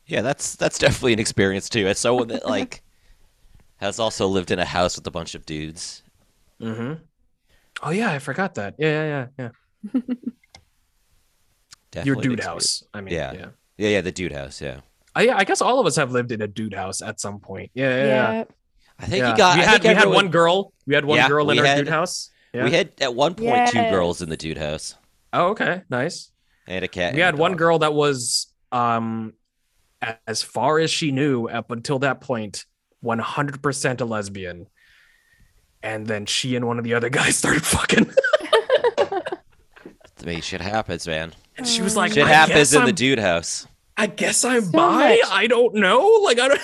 [0.06, 1.88] Yeah, that's that's definitely an experience too.
[1.88, 2.84] As someone that like
[3.78, 6.04] has also lived in a house with a bunch of dudes.
[6.62, 7.02] Mm-hmm.
[7.84, 8.76] Oh yeah, I forgot that.
[8.80, 9.50] Yeah, yeah, yeah,
[9.94, 10.02] yeah.
[11.92, 12.46] Definitely Your an dude experience.
[12.46, 12.84] house.
[12.94, 13.34] I mean, Yeah.
[13.34, 13.46] yeah.
[13.78, 14.62] Yeah, yeah, the dude house.
[14.62, 14.82] Yeah,
[15.16, 17.72] I, I guess all of us have lived in a dude house at some point.
[17.74, 18.06] Yeah, yeah.
[18.06, 18.32] yeah.
[18.34, 18.44] Yeah.
[19.00, 19.32] I think Yeah.
[19.32, 19.58] you got.
[19.58, 20.74] we had think we had one girl.
[20.86, 22.30] We had one Yeah, girl in our had- dude house.
[22.54, 22.66] Yeah.
[22.66, 23.92] We had at one point two Yes.
[23.92, 24.96] girls in the dude house
[25.34, 26.32] oh, okay, nice.
[26.68, 27.16] and a cat.
[27.16, 29.34] we had one girl that was um
[30.28, 32.66] as far as she knew up until that point
[33.04, 34.68] 100% a lesbian
[35.84, 38.10] and then she and one of the other guys started fucking
[40.22, 41.34] I mean, shit happens, man.
[41.58, 43.68] and she was like Shit happens in the I'm- dude house.
[43.98, 45.20] i guess i'm So bi much.
[45.30, 46.62] i don't know like i don't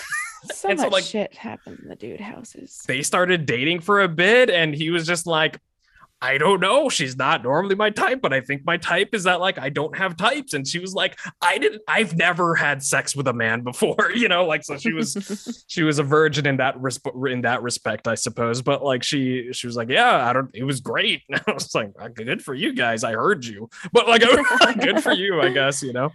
[0.54, 2.82] so And so, much like- shit happened in the dude houses.
[2.88, 5.60] they started dating for a bit and he was just like
[6.22, 6.90] I don't know.
[6.90, 9.98] She's not normally my type, but I think my type is that like I don't
[9.98, 10.54] have types.
[10.54, 14.28] And she was like, I didn't I've never had sex with a man before, you
[14.28, 18.08] know, like so she was she was a virgin in that resp- in that respect,
[18.08, 18.62] I suppose.
[18.62, 21.22] But like she she was like, Yeah, I don't it was great.
[21.30, 23.04] And I was like, "Uh, good for you guys.
[23.04, 23.70] I heard you.
[23.94, 24.22] But like
[24.80, 26.12] good for you, I guess, you know.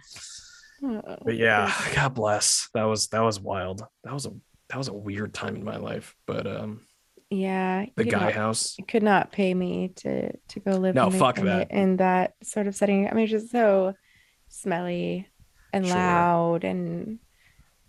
[0.83, 2.69] Oh, But yeah, God bless.
[2.75, 3.81] That was that was wild.
[4.03, 4.33] That was a
[4.69, 6.15] that was a weird time in my life.
[6.27, 6.81] But um
[7.29, 7.85] yeah.
[7.95, 8.77] the guy know, house.
[8.87, 11.71] could not pay me to to go live No, in, fuck in, the- that.
[11.71, 13.07] in that sort of setting.
[13.09, 13.93] I mean, it's just so
[14.49, 15.27] smelly
[15.73, 15.95] and Sure.
[15.95, 17.19] loud and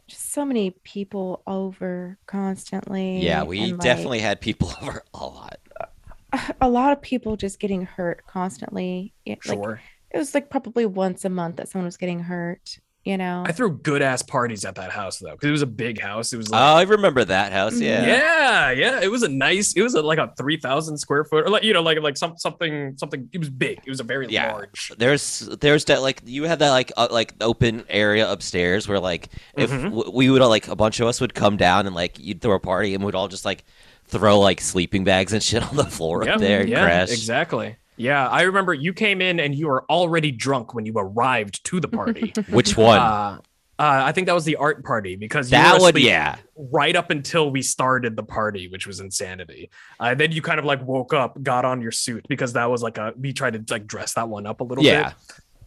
[0.08, 3.18] just so many people over constantly.
[3.20, 5.58] Yeah, we and, like, definitely had people over a lot.
[6.60, 9.14] a lot of people just getting hurt constantly.
[9.24, 9.80] It, like, Sure.
[10.10, 12.78] it was like probably once a month that someone was getting hurt.
[13.06, 15.66] You know, I threw good ass parties at that house though, because it was a
[15.66, 16.32] big house.
[16.32, 17.78] It was like, Oh, like, I remember that house.
[17.78, 18.04] Yeah.
[18.04, 19.00] yeah, yeah.
[19.00, 19.74] It was a nice.
[19.74, 22.16] It was a, like a three thousand square foot, or like you know, like like
[22.16, 23.28] some something something.
[23.32, 23.78] It was big.
[23.86, 24.52] It was a very Yeah.
[24.52, 24.90] large.
[24.98, 29.28] There's there's that like you had that like uh, like open area upstairs where like
[29.56, 29.84] if Mhm.
[29.90, 32.40] w- we would all like a bunch of us would come down and like you'd
[32.40, 33.62] throw a party and we'd all just like
[34.08, 37.12] throw like sleeping bags and shit on the floor Yeah, up there and yeah, crash.
[37.12, 37.76] exactly.
[37.96, 41.80] Yeah, I remember you came in and you were already drunk when you arrived to
[41.80, 42.32] the party.
[42.50, 42.98] Which one?
[42.98, 43.38] Uh,
[43.78, 46.36] uh, I think that was the art party because you that one, yeah.
[46.56, 49.68] right up until we started the party, which was insanity.
[50.00, 52.82] Uh, then you kind of like woke up, got on your suit because that was
[52.82, 55.08] like a we tried to like dress that one up a little Yeah.
[55.10, 55.14] bit.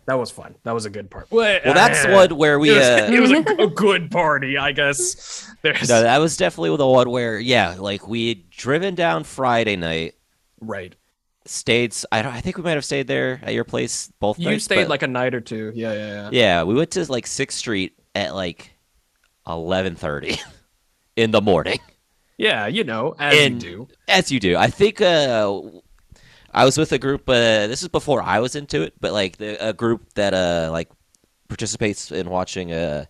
[0.08, 0.56] That was fun.
[0.64, 1.28] That was a good part.
[1.30, 2.72] Well, Well, that's uh, one where we.
[2.72, 5.48] it was, Uh, it was a, a good party, I guess.
[5.62, 9.76] There's no, that was definitely the one where yeah, like we had driven down Friday
[9.76, 10.16] night,
[10.60, 10.96] right.
[11.46, 11.96] Stayed.
[12.12, 12.34] I don't.
[12.34, 14.66] I think we might have stayed there at your place both You nights.
[14.66, 15.72] stayed like a night or two.
[15.76, 16.30] Yeah, yeah, yeah.
[16.32, 18.72] Yeah, we went to like Sixth Street at like
[19.48, 20.38] eleven thirty
[21.16, 21.80] in the morning.
[22.38, 23.88] Yeah, you know, as And- you do.
[24.08, 24.56] As you do.
[24.58, 25.62] I think uh
[26.54, 29.38] I was with a group uh this is before I was into it, but like
[29.38, 30.90] the, a group that uh like
[31.48, 33.06] participates in watching uh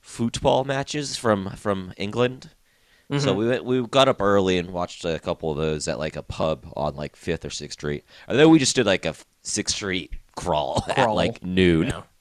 [0.00, 2.50] football matches from from England.
[3.18, 3.36] So Mhm.
[3.36, 6.22] we went we got up early and watched a couple of those at like a
[6.22, 8.04] pub on like 5th or 6th Street.
[8.26, 11.88] And then we just did like a 6th Street crawl, at like noon.
[11.88, 12.02] Yeah.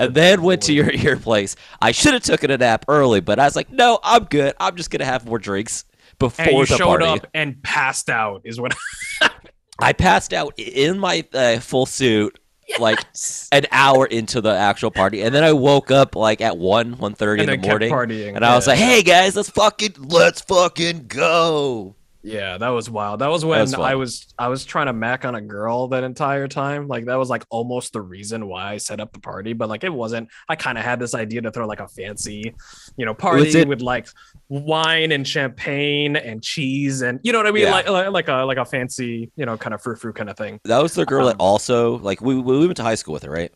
[0.00, 1.54] And then went to your your place.
[1.80, 4.52] I should have taken a nap early, but I was like, "No, I'm good.
[4.58, 5.84] I'm just going to have more drinks
[6.18, 8.74] before the showed party." up and passed out is what
[9.78, 12.36] I passed out in my uh, full suit
[12.78, 13.04] like
[13.52, 17.14] an hour into the actual party, and then I woke up like at one one
[17.14, 18.34] thirty in the morning, partying.
[18.36, 18.72] and I was Yeah.
[18.72, 21.94] like, "Hey guys, let's fucking let's fucking go."
[22.26, 23.20] Yeah, that was wild.
[23.20, 23.74] That was when was.
[23.74, 26.88] I was I was trying to mac on a girl that entire time.
[26.88, 29.84] Like that was like almost the reason why I set up the party, but like
[29.84, 30.28] it wasn't.
[30.48, 32.52] I kind of had this idea to throw like a fancy,
[32.96, 34.08] you know, party it- with like
[34.48, 37.70] wine and champagne and cheese and you know what I mean, Yeah.
[37.70, 40.36] like, like like a like a fancy, you know, kind of frou frou kind of
[40.36, 40.58] thing.
[40.64, 43.22] That was the girl that Um, also like we we went to high school with
[43.22, 43.52] her, right?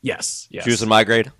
[0.00, 1.32] Yes, yes, She was in my grade.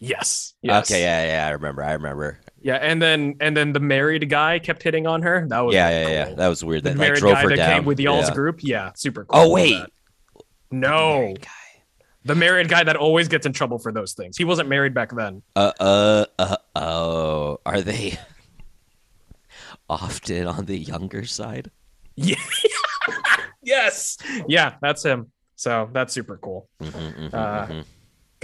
[0.00, 0.90] yes, yes.
[0.90, 1.82] Okay, yeah, yeah, I remember.
[1.84, 2.38] I remember.
[2.64, 2.76] Yeah.
[2.76, 5.46] And then and then the married guy kept hitting on her.
[5.48, 6.34] That was Yeah, yeah, yeah.
[6.34, 6.82] That was weird.
[6.82, 8.34] the That married guy that down came with y'all's yeah.
[8.34, 8.60] group.
[8.62, 9.40] Yeah, super cool.
[9.42, 9.80] Oh wait,
[10.70, 11.34] no,
[12.24, 14.36] the married guy that always gets in trouble for those things.
[14.36, 15.42] He wasn't married back then.
[15.54, 18.18] Uh, uh, uh, oh, are they
[19.88, 21.70] often on the younger side?
[22.16, 22.36] Yeah.
[23.62, 24.16] yes.
[24.48, 25.30] Yeah, that's him.
[25.56, 26.68] So that's super cool.
[26.82, 27.84] Mhm, mhm, Uh, mhm.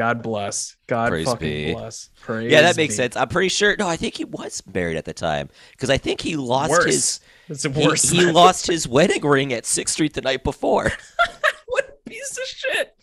[0.00, 0.76] God bless.
[0.86, 1.74] God Praise fucking be.
[1.74, 2.08] bless.
[2.22, 2.96] Praise Yeah, that makes be.
[2.96, 3.16] sense.
[3.16, 3.76] I'm pretty sure.
[3.78, 6.84] No, I think he was married at the time because I think he lost Worse.
[6.86, 7.20] his
[7.50, 8.08] It's worse.
[8.08, 10.90] he lost his wedding ring at Sixth Street the night before.
[11.66, 12.96] what a piece of shit.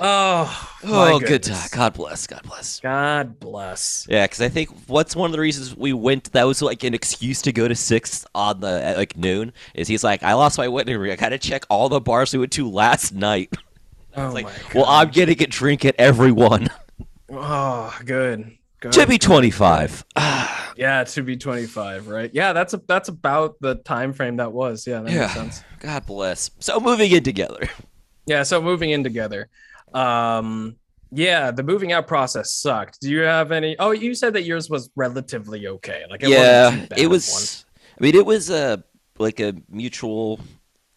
[0.00, 1.68] Oh, Oh, good time.
[1.72, 2.26] God bless.
[2.26, 2.80] God bless.
[2.80, 4.06] God bless.
[4.08, 6.94] Yeah, because I think what's one of the reasons we went that was like an
[6.94, 10.56] excuse to go to Sixth on the at like noon is he's like I lost
[10.56, 11.12] my wedding ring.
[11.12, 13.52] I gotta check all the bars we went to last night.
[14.16, 16.68] Oh like, well, I'm getting a drink at every one.
[17.30, 18.56] Oh, good.
[18.80, 18.92] good.
[18.92, 20.04] to be 25.
[20.76, 22.30] Yeah, to be 25, right?
[22.32, 24.86] Yeah, that's a that's about the time frame that was.
[24.86, 25.18] Yeah, that Yeah.
[25.18, 25.64] makes sense.
[25.80, 26.50] God bless.
[26.60, 27.68] So moving in together.
[28.26, 29.48] Yeah, so moving in together.
[29.92, 30.76] Um
[31.12, 33.00] yeah, the moving out process sucked.
[33.00, 36.04] Do you have any Oh, you said that yours was relatively okay.
[36.08, 37.64] Like it yeah, wasn't too bad it was.
[37.98, 38.84] I mean, it was a
[39.18, 40.40] like a mutual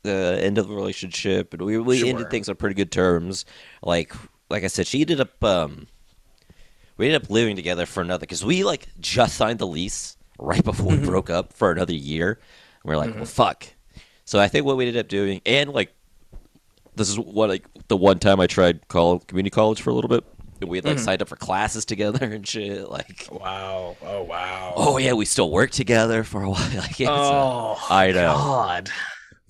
[0.06, 2.10] uh, end of the relationship, and we we Sure.
[2.10, 3.46] ended things on pretty good terms.
[3.82, 4.14] Like
[4.50, 5.88] like I said, she ended up um,
[6.98, 10.64] we ended up living together for another because we like just signed the lease right
[10.64, 11.06] before we Mhm.
[11.06, 12.40] broke up for another year.
[12.84, 13.16] And we are like, Mhm.
[13.18, 13.66] well, fuck.
[14.26, 15.94] So I think what we ended up doing, and like
[16.96, 20.10] this is what like the one time I tried call community college for a little
[20.10, 20.24] bit.
[20.62, 21.04] and We had like Mhm.
[21.06, 22.88] signed up for classes together and shit.
[22.90, 23.28] Like.
[23.32, 23.98] Wow.
[24.06, 24.74] Oh wow.
[24.78, 26.70] oh yeah, we still work together for a while.
[26.78, 28.34] Like, uh, Oh, I know.
[28.36, 28.92] God.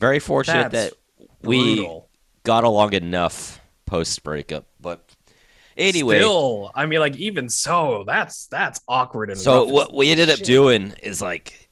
[0.04, 2.10] Very fortunate That's that we Brutal.
[2.44, 4.66] got along enough post breakup.
[4.82, 5.00] But
[5.78, 10.30] anyway, Still, I mean, like even so, that's that's awkward and so what we ended
[10.30, 10.46] up Shit.
[10.46, 11.70] doing is like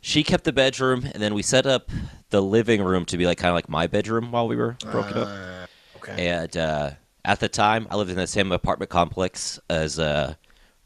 [0.00, 1.90] she kept the bedroom, and then we set up
[2.30, 5.18] the living room to be like kind of like my bedroom while we were broken
[5.18, 5.28] up.
[5.28, 5.66] Uh,
[5.96, 6.28] okay.
[6.28, 6.90] And uh,
[7.24, 10.34] at the time, I lived in the same apartment complex as uh,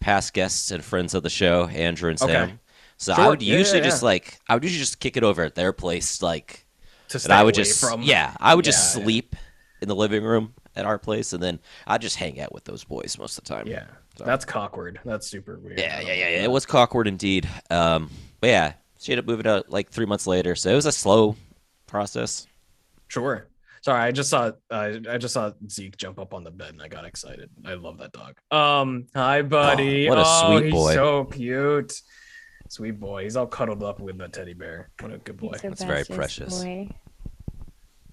[0.01, 2.55] past guests and friends of the show, Andrew and Okay.
[3.01, 5.43] So I would Yeah, usually yeah, just like I would usually just kick it over
[5.43, 6.67] at their place, like
[7.09, 9.35] to and I would away just from yeah, I would just sleep
[9.81, 12.85] in the living room at our place, and then I'd just hang out with those
[12.85, 13.67] boys most of the time.
[13.67, 13.87] Yeah,
[14.19, 15.01] So- that's cockward.
[15.03, 15.81] That's super weird.
[15.81, 16.29] yeah, I yeah, yeah.
[16.29, 16.45] yeah.
[16.45, 17.49] It was awkward indeed.
[17.71, 20.87] Um, but yeah, she ended up moving out like three months later, so it was
[20.87, 21.37] a slow
[21.87, 22.47] process.
[23.09, 23.49] Sure.
[23.81, 26.83] Sorry, I just saw uh, I just saw Zeke jump up on the bed and
[26.83, 27.49] I got excited.
[27.65, 28.37] I love that dog.
[28.51, 30.07] Um, hi buddy.
[30.07, 30.93] what a oh, sweet he's boy.
[30.93, 31.95] So cute.
[32.71, 33.25] Sweet boy.
[33.25, 34.91] He's all cuddled up with the teddy bear.
[35.01, 35.51] What a good boy.
[35.55, 36.63] He's That's very precious.
[36.63, 36.89] boy.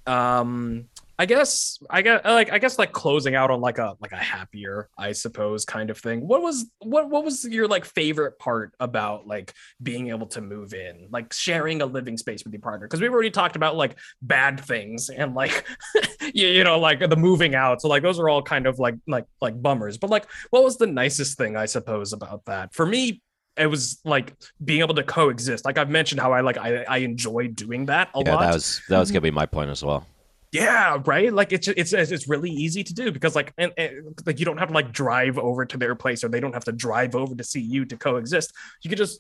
[0.08, 0.86] um
[1.20, 4.18] i guess i guess like i guess like closing out on like a like a
[4.18, 8.74] happier i suppose kind of thing what was what what was your like favorite part
[8.80, 9.54] about like
[9.84, 13.12] being able to move in like sharing a living space with your partner because we've
[13.12, 15.66] already talked about like bad things and like
[16.34, 18.96] you, you know like the moving out so like those are all kind of like
[19.08, 22.86] like like bummers but like what was the nicest thing i suppose about that for
[22.86, 23.22] me
[23.58, 24.34] it was like
[24.64, 28.10] being able to coexist like i've mentioned how i like i, I enjoy doing that
[28.16, 30.06] a yeah, lot that was that was gonna be my point as well.
[30.52, 31.32] yeah, right.
[31.34, 34.58] Like it's it's it's really easy to do because like and, and like you don't
[34.58, 37.36] have to like drive over to their place or they don't have to drive over
[37.36, 38.54] to see you to coexist.
[38.82, 39.20] You could just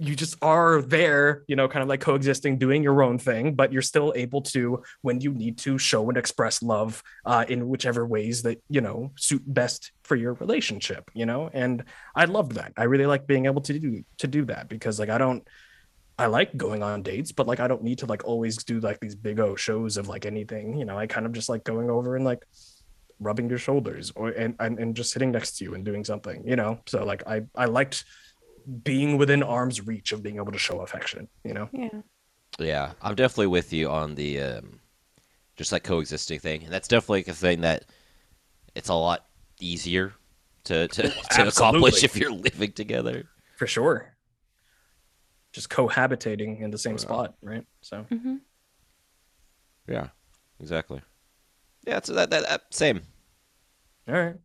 [0.00, 3.72] you just are there, you know, kind of like coexisting, doing your own thing, but
[3.72, 8.06] you're still able to when you need to show and express love uh, in whichever
[8.06, 11.10] ways that you know suit best for your relationship.
[11.14, 11.82] You know, and
[12.14, 12.72] I loved that.
[12.76, 15.46] I really like being able to do to do that because like I don't.
[16.20, 18.98] I like going on dates, but like I don't need to like always do like
[18.98, 20.76] these big O shows of like anything.
[20.76, 22.44] You know, I kind of just like going over and like
[23.20, 26.46] rubbing your shoulders or and, and and just sitting next to you and doing something,
[26.46, 26.80] you know.
[26.86, 28.04] So like I I liked
[28.68, 31.68] being within arm's reach of being able to show affection, you know.
[31.72, 32.02] Yeah.
[32.58, 34.80] Yeah, I'm definitely with you on the um,
[35.56, 37.84] just like coexisting thing, and that's definitely a thing that
[38.74, 39.26] it's a lot
[39.60, 40.12] easier
[40.64, 43.26] to to, to accomplish if you're living together.
[43.56, 44.14] For sure.
[45.52, 46.98] Just cohabitating in the same Yeah.
[46.98, 47.64] spot, right?
[47.80, 48.36] So hmm
[49.86, 50.08] Yeah,
[50.60, 51.00] exactly.
[51.86, 53.02] Yeah, so that that, that same.
[54.08, 54.36] all right.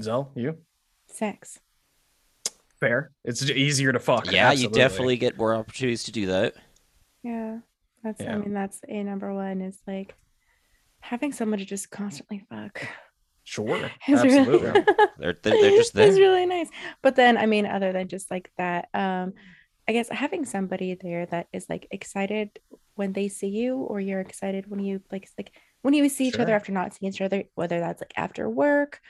[0.00, 0.58] Zell, you?
[1.08, 1.58] Sex.
[2.80, 3.12] Fair.
[3.24, 4.30] It's easier to fuck.
[4.32, 4.78] Yeah, absolutely.
[4.80, 6.54] you definitely get more opportunities to do that.
[7.22, 7.58] Yeah.
[8.02, 8.34] That's Yeah.
[8.34, 10.14] I mean that's a number one is like
[11.00, 12.86] having someone to just constantly fuck.
[13.44, 13.76] sure.
[14.08, 14.70] Is really- Absolutely.
[15.18, 16.68] They're they're, they're just It's really nice.
[17.02, 19.34] But then I mean other than just like that, um
[19.86, 22.58] I guess having somebody there that is like excited
[22.94, 25.52] when they see you or you're excited when you like like
[25.82, 29.00] when you see each other after not seeing each other, whether that's like after work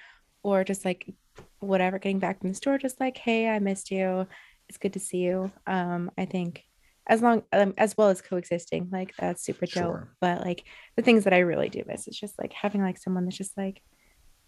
[0.42, 1.12] or just like
[1.60, 4.26] whatever, getting back from the store, just like, hey, I missed you.
[4.68, 5.50] It's good to see you.
[5.66, 6.64] Um, I think
[7.08, 9.72] as long um, as well as coexisting, like that's super dope.
[9.72, 10.14] Sure.
[10.20, 10.64] But like
[10.96, 13.56] the things that I really do miss is just like having like someone that's just
[13.56, 13.82] like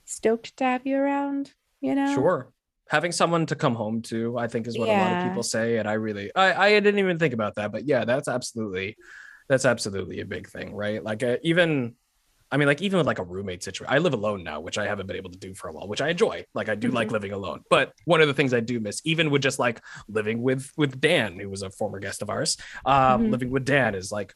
[0.05, 2.15] stoked to have you around, you know?
[2.15, 2.53] Sure.
[2.89, 5.79] Having someone to come home to, I think, is what a lot of people say,
[5.79, 8.97] and I really, I, I didn't even think about that, but yeah, that's absolutely,
[9.49, 11.03] that's absolutely a big thing, right?
[11.03, 11.95] Like uh, even,
[12.53, 14.87] I mean, like even with like a roommate situation, I live alone now, which I
[14.87, 16.45] haven't been able to do for a while, which I enjoy.
[16.55, 17.13] Like I do like Mhm.
[17.13, 20.43] living alone, but one of the things I do miss, even with just like living
[20.43, 23.31] with with Dan, who was a former guest of ours, um, Mhm.
[23.33, 24.35] living with Dan is like.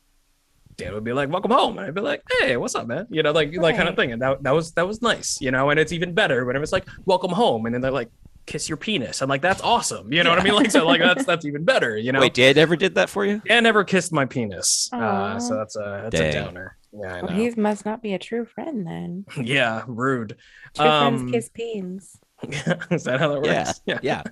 [0.78, 3.22] Dan would be like, "Welcome home," and I'd be like, "Hey, what's up, man?" You
[3.22, 5.70] know, like like kind of thing, and that, that was that was nice, you know.
[5.70, 8.10] And it's even better whenever it's like, "Welcome home," and then they're like,
[8.46, 10.52] "Kiss your penis," and like that's awesome, you know what I mean?
[10.54, 12.20] Like so, like that's that's even better, you know.
[12.20, 13.40] Wait, Dan never did that for you?
[13.48, 16.28] Dan never kissed my penis, uh, so that's a that's Dang.
[16.28, 16.76] a downer.
[16.98, 19.24] Yeah, I Well, he must not be a true friend then.
[19.42, 20.36] yeah, rude.
[20.74, 22.18] True Um, friends kiss peens.
[22.90, 23.80] Is that how that works?
[23.86, 24.22] Yeah, yeah.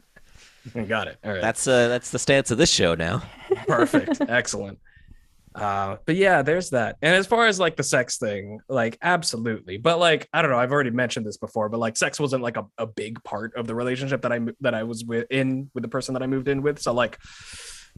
[0.87, 1.19] Got it.
[1.25, 1.43] All right.
[1.43, 3.23] That's uh that's the stance of this show now.
[3.67, 4.79] perfect excellent
[5.55, 9.77] uh but yeah there's that and as far as like the sex thing like absolutely
[9.79, 12.57] but like i don't know i've already mentioned this before but like sex wasn't like
[12.57, 15.83] a, a big part of the relationship that i that i was with in with
[15.83, 17.19] the person that i moved in with so like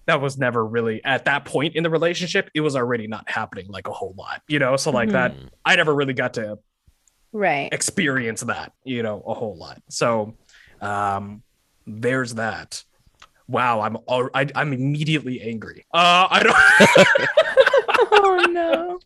[0.07, 3.66] that was never really at that point in the relationship it was already not happening
[3.68, 5.49] like a whole lot you know so like that Mm.
[5.64, 6.59] i never really got to
[7.32, 7.72] Right.
[7.72, 10.36] experience that you know a whole lot so
[10.80, 11.42] um
[11.86, 12.82] there's that
[13.49, 16.57] wow i'm al- I, i'm immediately angry uh i don't
[18.12, 19.01] oh no.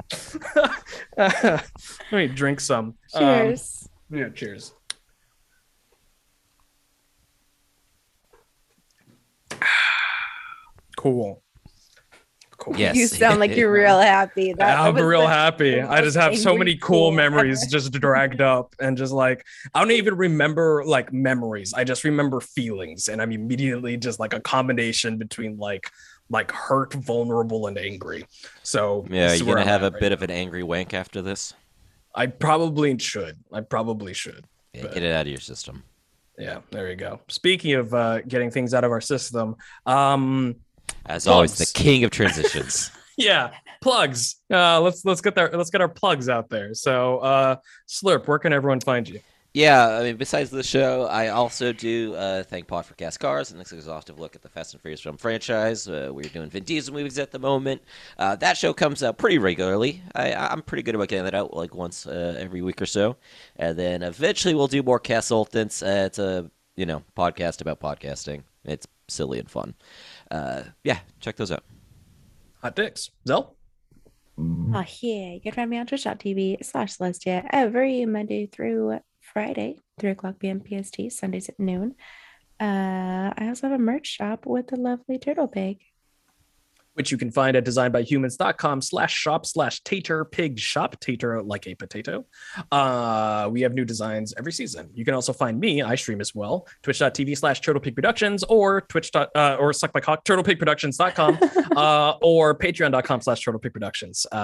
[1.16, 3.88] let me drink some Um, Cheers.
[4.10, 4.72] yeah cheers
[11.00, 11.42] cool
[12.58, 12.94] cool Yes.
[12.94, 14.52] You sound like you're real happy.
[14.52, 15.80] That I'm was real happy.
[15.80, 19.80] I just have so many cool cool memories just dragged up and just like I
[19.80, 21.72] don't even remember like memories.
[21.72, 25.90] I just remember feelings and I'm immediately just like a combination between like
[26.28, 28.26] like hurt, vulnerable, and angry.
[28.62, 30.14] So Yeah, you're gonna I'm have a right bit now.
[30.16, 31.54] of an angry wank after this.
[32.14, 33.38] I probably should.
[33.52, 34.44] I probably should.
[34.74, 35.82] Yeah, But- get it out of your system.
[36.38, 37.20] Yeah, there you go.
[37.28, 40.54] Speaking of uh, getting things out of our system, um,
[41.06, 42.90] As always, the king of transitions.
[43.16, 44.36] yeah, plugs.
[44.50, 46.74] Uh, let's let's get our let's get our plugs out there.
[46.74, 47.56] So, uh,
[47.88, 49.20] Slurp, where can everyone find you?
[49.52, 53.50] Yeah, I mean, besides the show, I also do uh, thank Pod for Cast Cars,
[53.50, 55.88] and this exhaustive look at the Fast and Furious film franchise.
[55.88, 57.82] Uh, we're doing Vin Diesel movies at the moment.
[58.16, 60.02] Uh, that show comes out pretty regularly.
[60.14, 63.16] I, I'm pretty good about getting that out like once uh, every week or so,
[63.56, 65.82] and then eventually we'll do more Consultants.
[65.82, 68.44] Uh, it's a you know podcast about podcasting.
[68.64, 69.74] It's silly and fun.
[70.30, 71.64] Uh, yeah, check those out.
[72.62, 73.10] Hot dicks.
[73.26, 73.56] Zell.
[74.38, 75.32] Oh, yeah.
[75.34, 80.60] You can find me on twitch.tv slash Celestia every Monday through Friday, 3 o'clock p.m.
[80.60, 81.94] PST, Sundays at noon.
[82.58, 85.78] Uh, I also have a merch shop with the lovely Turtle Pig.
[87.00, 91.00] Which you can find at designbyhumans.com slash shop slash tater pig shop.
[91.00, 92.26] Tater like a potato.
[92.70, 94.90] Uh we have new designs every season.
[94.92, 98.82] You can also find me i stream as well twitch.tv slash turtle pig productions or
[98.82, 101.38] twitch dot, uh, or suck my cock turtlepigproductions.com
[101.76, 104.26] uh or patreon.com slash turtle pig productions.
[104.30, 104.36] Uh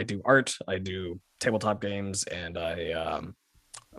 [0.00, 3.34] i do art i do tabletop games and i um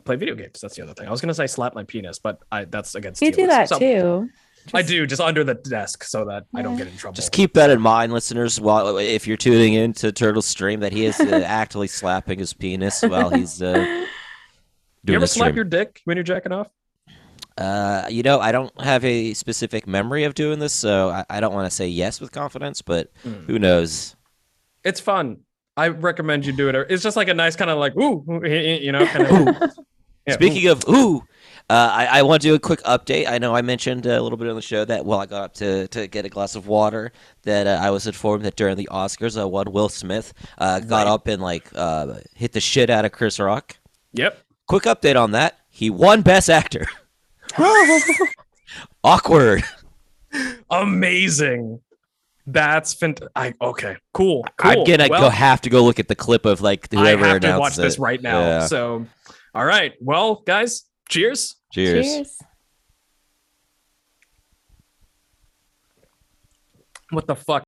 [0.04, 0.60] play video games.
[0.62, 1.08] That's the other thing.
[1.08, 3.80] I was gonna say slap my penis but i that's against You do that So-
[3.80, 4.30] too.
[4.74, 7.16] I do just under the desk so that I don't get in trouble.
[7.16, 8.60] Just keep that in mind, listeners.
[8.60, 12.54] While if you're tuning in to Turtle's stream, that he is uh, actively slapping his
[12.54, 13.78] penis while he's uh,
[15.04, 15.56] you ever the slap stream.
[15.56, 16.68] your dick when you're jacking off?
[17.58, 21.40] Uh, you know, I don't have a specific memory of doing this, so I, I
[21.40, 23.34] don't want to say yes with confidence, but Hmm.
[23.46, 24.16] who knows?
[24.84, 25.38] It's fun.
[25.78, 26.76] I recommend you do it.
[26.90, 29.26] It's just like a nice kind of like ooh, you know, kind
[29.62, 29.72] of.
[30.28, 31.24] Yeah, Speaking of ooh,
[31.70, 33.28] uh, I, I want to do a quick update.
[33.28, 35.54] I know I mentioned a little bit on the show that while I got up
[35.56, 37.12] to, to get a glass of water,
[37.44, 41.06] that uh, I was informed that during the Oscars, uh, one Will Smith uh, got
[41.06, 41.12] Right.
[41.12, 43.78] up and like uh, hit the shit out of Chris Rock.
[44.14, 44.40] Yep.
[44.68, 46.86] Quick update on that: he won Best Actor.
[49.04, 49.64] Awkward.
[50.70, 51.80] Amazing.
[52.48, 53.98] That's fant- I okay.
[54.14, 54.46] Cool.
[54.58, 54.72] Cool.
[54.72, 57.30] I'm gonna well, go have to go look at the clip of like whoever I
[57.30, 58.40] have to watch this right now.
[58.40, 58.66] Yeah.
[58.68, 59.06] So,
[59.56, 59.94] all right.
[60.00, 61.56] Well, guys, Cheers.
[61.72, 62.06] Cheers.
[62.06, 62.38] Cheers.
[67.12, 67.66] What the fuck?